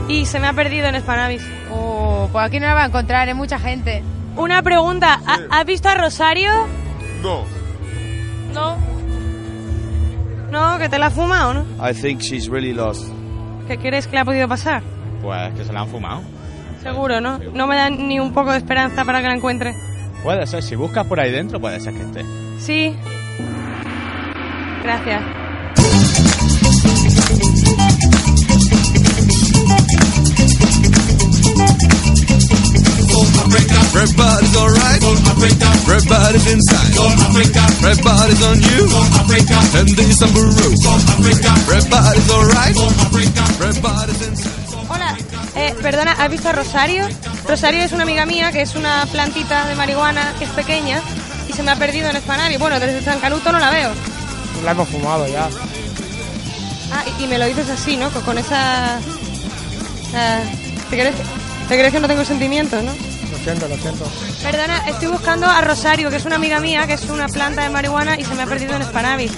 y 0.06 0.24
se 0.24 0.38
me 0.38 0.46
ha 0.46 0.52
perdido 0.52 0.86
en 0.86 1.00
Spanavis. 1.00 1.42
Oh, 1.72 2.28
pues 2.30 2.44
aquí 2.46 2.60
no 2.60 2.66
la 2.68 2.74
va 2.74 2.84
a 2.84 2.86
encontrar, 2.86 3.26
hay 3.26 3.34
mucha 3.34 3.58
gente. 3.58 4.04
Una 4.36 4.62
pregunta, 4.62 5.18
¿ha- 5.26 5.40
¿has 5.50 5.64
visto 5.66 5.88
a 5.88 5.96
Rosario? 5.96 6.52
No. 7.22 7.42
No. 8.54 8.76
No, 10.52 10.78
que 10.78 10.88
te 10.88 11.00
la 11.00 11.06
has 11.06 11.12
fumado, 11.14 11.54
¿no? 11.54 11.66
I 11.84 11.92
think 11.92 12.20
she's 12.20 12.46
really 12.48 12.72
lost. 12.72 13.02
¿Qué 13.66 13.78
crees 13.78 14.06
que 14.06 14.12
le 14.12 14.20
ha 14.20 14.24
podido 14.24 14.46
pasar? 14.46 14.80
Pues 15.22 15.54
que 15.54 15.64
se 15.64 15.72
la 15.72 15.80
han 15.80 15.88
fumado. 15.88 16.22
Seguro, 16.84 17.20
¿no? 17.20 17.38
No 17.52 17.66
me 17.66 17.74
dan 17.74 18.06
ni 18.06 18.20
un 18.20 18.32
poco 18.32 18.52
de 18.52 18.58
esperanza 18.58 19.04
para 19.04 19.20
que 19.22 19.26
la 19.26 19.34
encuentre. 19.34 19.74
Puede 20.26 20.44
ser, 20.44 20.60
si 20.60 20.74
buscas 20.74 21.06
por 21.06 21.20
ahí 21.20 21.30
dentro, 21.30 21.60
puede 21.60 21.78
ser 21.78 21.94
que 21.94 22.02
esté. 22.02 22.24
Sí. 22.58 22.96
Gracias. 24.82 25.22
Everybody's 33.94 34.56
alright. 34.56 35.02
Everybody's 35.86 36.46
inside. 36.50 36.90
Everybody's 37.86 38.42
on 38.42 38.60
you. 38.66 38.82
And 39.78 39.88
this 39.90 40.18
some 40.18 40.34
Everybody's 41.70 42.30
alright. 42.32 42.76
Everybody's 43.62 44.26
inside. 44.26 44.45
Eh, 45.66 45.74
perdona, 45.82 46.12
¿has 46.12 46.30
visto 46.30 46.48
a 46.48 46.52
Rosario? 46.52 47.06
Rosario 47.48 47.82
es 47.82 47.92
una 47.92 48.02
amiga 48.04 48.24
mía 48.26 48.52
que 48.52 48.62
es 48.62 48.74
una 48.76 49.04
plantita 49.10 49.66
de 49.66 49.74
marihuana 49.74 50.32
que 50.38 50.44
es 50.44 50.50
pequeña 50.50 51.00
y 51.48 51.52
se 51.52 51.62
me 51.62 51.70
ha 51.72 51.76
perdido 51.76 52.08
en 52.10 52.16
Espanario. 52.16 52.58
Bueno, 52.58 52.78
desde 52.78 53.02
San 53.02 53.18
Canuto 53.20 53.50
no 53.52 53.58
la 53.58 53.70
veo. 53.70 53.90
La 54.64 54.70
hemos 54.72 54.88
fumado 54.88 55.26
ya. 55.26 55.48
Ah, 56.92 57.02
y, 57.18 57.24
y 57.24 57.26
me 57.26 57.38
lo 57.38 57.46
dices 57.46 57.68
así, 57.68 57.96
¿no? 57.96 58.10
Con, 58.10 58.22
con 58.22 58.38
esa... 58.38 58.98
¿te, 60.90 60.96
crees, 60.98 61.14
¿Te 61.68 61.76
crees 61.78 61.92
que 61.92 62.00
no 62.00 62.08
tengo 62.08 62.24
sentimientos, 62.24 62.82
no? 62.82 62.92
Lo 62.92 63.38
siento, 63.38 63.68
lo 63.68 63.76
siento. 63.76 64.04
Perdona, 64.42 64.78
estoy 64.88 65.08
buscando 65.08 65.46
a 65.46 65.60
Rosario, 65.62 66.10
que 66.10 66.16
es 66.16 66.24
una 66.24 66.36
amiga 66.36 66.60
mía, 66.60 66.86
que 66.86 66.94
es 66.94 67.04
una 67.04 67.26
planta 67.28 67.62
de 67.62 67.70
marihuana 67.70 68.18
y 68.18 68.24
se 68.24 68.34
me 68.34 68.42
ha 68.42 68.46
perdido 68.46 68.76
en 68.76 68.84
Spanavis. 68.84 69.32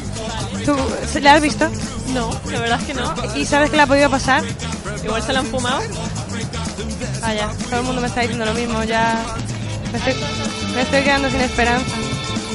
¿Tú 0.65 0.77
se- 1.11 1.21
la 1.21 1.35
has 1.35 1.43
visto? 1.43 1.69
No, 2.13 2.31
la 2.51 2.61
verdad 2.61 2.81
es 2.81 2.87
que 2.87 2.95
no. 2.95 3.15
¿Y 3.35 3.45
sabes 3.47 3.71
qué 3.71 3.77
le 3.77 3.83
ha 3.83 3.87
podido 3.87 4.11
pasar? 4.11 4.43
Igual 5.03 5.23
se 5.23 5.33
la 5.33 5.41
han 5.41 5.47
fumado. 5.47 5.81
Vaya, 7.21 7.51
todo 7.69 7.81
el 7.81 7.87
mundo 7.87 8.01
me 8.01 8.07
está 8.09 8.21
diciendo 8.21 8.45
lo 8.45 8.55
mismo, 8.55 8.83
ya 8.85 9.25
me 9.93 9.99
estoy, 9.99 10.15
me 10.75 10.83
estoy 10.83 11.03
quedando 11.03 11.31
sin 11.31 11.41
esperanza. 11.41 11.97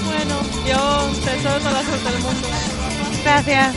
Bueno, 0.05 0.35
yo 0.67 1.07
deseo 1.25 1.57
toda 1.59 1.71
la 1.71 1.83
suerte 1.83 2.11
del 2.11 2.21
mundo. 2.21 2.47
Gracias. 3.23 3.75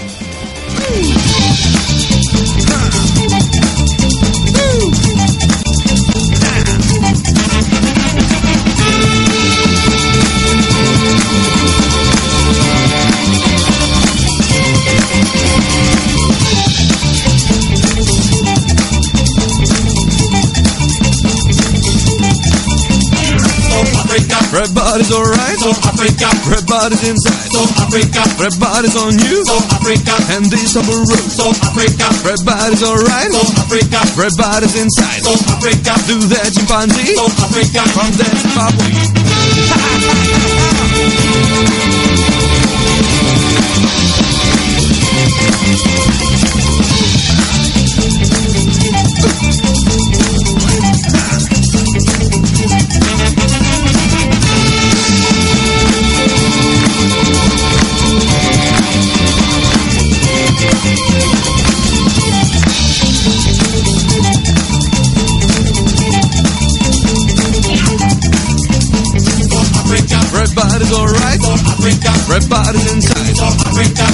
Everybody's 24.56 25.12
alright. 25.12 25.60
Everybody's 25.60 27.04
inside. 27.04 27.52
Everybody's 28.40 28.96
on 28.96 29.12
you. 29.20 29.44
And 30.32 30.48
this 30.48 30.72
some 30.72 30.88
Everybody's 32.24 32.82
alright. 32.82 33.28
Everybody's 33.68 34.76
inside. 34.80 35.20
Do 36.08 36.16
that 36.32 36.48
chimpanzee. 36.56 37.20
From 37.92 38.12
that 38.16 38.32
Everybody's 70.86 71.18
alright. 71.18 71.42
Everybody's 72.30 72.86
inside. 72.94 73.34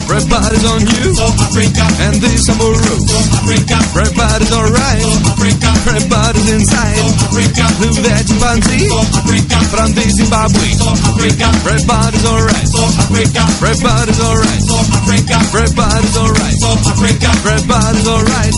Everybody's 0.08 0.64
on 0.64 0.80
you. 0.80 1.12
Africa, 1.20 1.84
and 2.00 2.16
this 2.16 2.40
some 2.46 2.56
Everybody's 2.56 4.48
alright. 4.56 5.04
Africa, 5.28 5.68
everybody's 5.84 6.48
inside. 6.48 6.96
Do 7.76 7.92
that 8.08 8.24
chimpanzee. 8.24 8.88
From 8.88 9.92
the 9.92 10.08
Zimbabwe. 10.16 10.64
Everybody's 11.68 12.24
alright. 12.24 12.64
Africa, 12.64 13.44
everybody's 13.60 14.24
alright. 14.24 14.64
Africa, 14.96 15.44
everybody's 15.52 16.16
alright. 16.16 16.56
Everybody's 17.52 18.08
alright. 18.08 18.56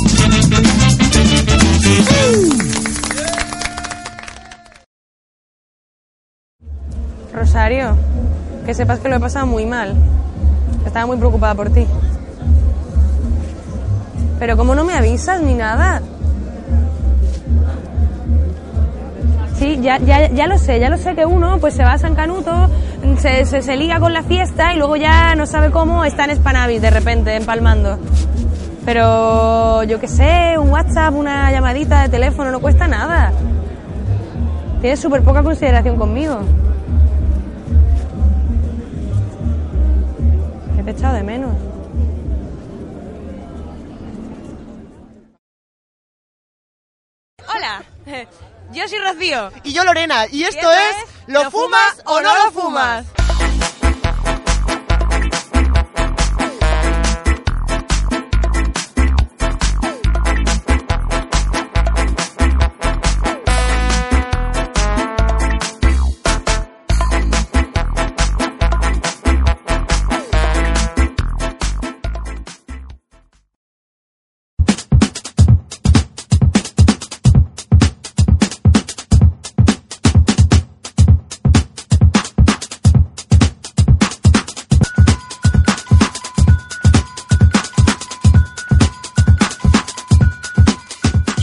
Rosario, 7.35 7.97
que 8.65 8.75
sepas 8.75 9.01
que 9.01 9.09
lo 9.09 9.17
he 9.17 9.21
pasado 9.21 9.47
muy 9.47 9.67
mal. 9.67 9.95
Estaba 10.87 11.07
muy 11.07 11.17
preocupada 11.17 11.55
por 11.55 11.71
ti. 11.71 11.87
Pero 14.39 14.57
¿cómo 14.57 14.75
no 14.75 14.85
me 14.85 14.95
avisas 14.95 15.41
ni 15.41 15.55
nada? 15.55 16.01
Sí, 19.57 19.79
ya, 19.81 19.99
ya, 19.99 20.29
ya 20.31 20.47
lo 20.47 20.59
sé, 20.59 20.81
ya 20.81 20.89
lo 20.89 20.99
sé 20.99 21.15
que 21.15 21.25
uno 21.25 21.59
pues 21.59 21.75
se 21.75 21.85
va 21.85 21.93
a 21.93 21.99
San 21.99 22.15
Canuto, 22.15 22.69
se, 23.19 23.45
se, 23.45 23.63
se 23.63 23.77
liga 23.77 24.01
con 24.01 24.13
la 24.13 24.23
fiesta 24.23 24.75
y 24.75 24.79
luego 24.79 24.97
ya 24.97 25.35
no 25.37 25.47
sabe 25.47 25.71
cómo 25.71 26.05
está 26.05 26.25
en 26.25 26.37
Spanavis 26.37 26.83
de 26.83 26.91
repente, 26.91 27.35
empalmando. 27.37 27.99
Pero 28.85 29.83
yo 29.85 29.99
qué 29.99 30.09
sé, 30.09 30.59
un 30.59 30.71
WhatsApp, 30.71 31.15
una 31.15 31.51
llamadita 31.51 32.03
de 32.03 32.09
teléfono, 32.11 32.51
no 32.51 32.61
cuesta 32.61 32.87
nada. 32.87 33.33
Tienes 34.81 35.01
súper 35.01 35.23
poca 35.23 35.43
consideración 35.43 35.97
conmigo. 35.97 36.41
he 40.87 40.91
echado 40.91 41.15
de 41.15 41.23
menos. 41.23 41.55
Hola, 47.47 47.83
yo 48.73 48.89
soy 48.89 48.99
Rocío. 48.99 49.51
Y 49.63 49.73
yo 49.73 49.85
Lorena, 49.85 50.27
y 50.31 50.45
esto, 50.45 50.71
es, 50.71 50.97
¿Lo 51.27 51.51
fumas 51.51 52.03
o 52.05 52.21
no 52.21 52.35
lo 52.45 52.53
fumas? 52.53 53.07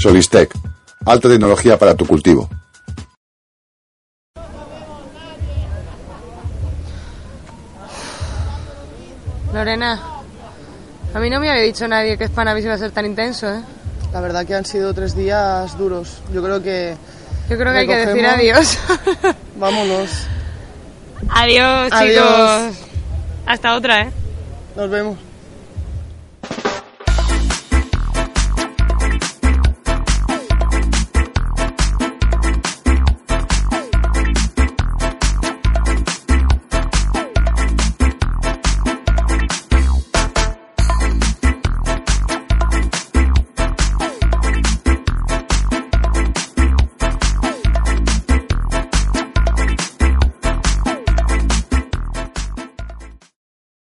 Solistec, 0.01 0.51
alta 1.05 1.29
tecnología 1.29 1.77
para 1.77 1.93
tu 1.93 2.07
cultivo. 2.07 2.49
Lorena, 9.53 9.99
a 11.13 11.19
mí 11.19 11.29
no 11.29 11.39
me 11.39 11.49
había 11.51 11.61
dicho 11.61 11.87
nadie 11.87 12.17
que 12.17 12.25
Spanavis 12.27 12.65
iba 12.65 12.73
a 12.73 12.77
ser 12.79 12.89
tan 12.91 13.05
intenso, 13.05 13.47
¿eh? 13.53 13.61
La 14.11 14.21
verdad 14.21 14.43
que 14.45 14.55
han 14.55 14.65
sido 14.65 14.91
tres 14.93 15.15
días 15.15 15.77
duros. 15.77 16.21
Yo 16.33 16.41
creo 16.41 16.63
que... 16.63 16.95
Yo 17.49 17.57
creo 17.57 17.71
que 17.71 17.79
hay 17.79 17.87
que 17.87 17.97
decir 17.97 18.25
adiós. 18.25 18.79
Vámonos. 19.57 20.09
adiós, 21.29 21.91
Adiós. 21.91 22.71
chicos. 22.71 22.87
Hasta 23.45 23.75
otra, 23.75 24.01
¿eh? 24.01 24.11
Nos 24.75 24.89
vemos. 24.89 25.17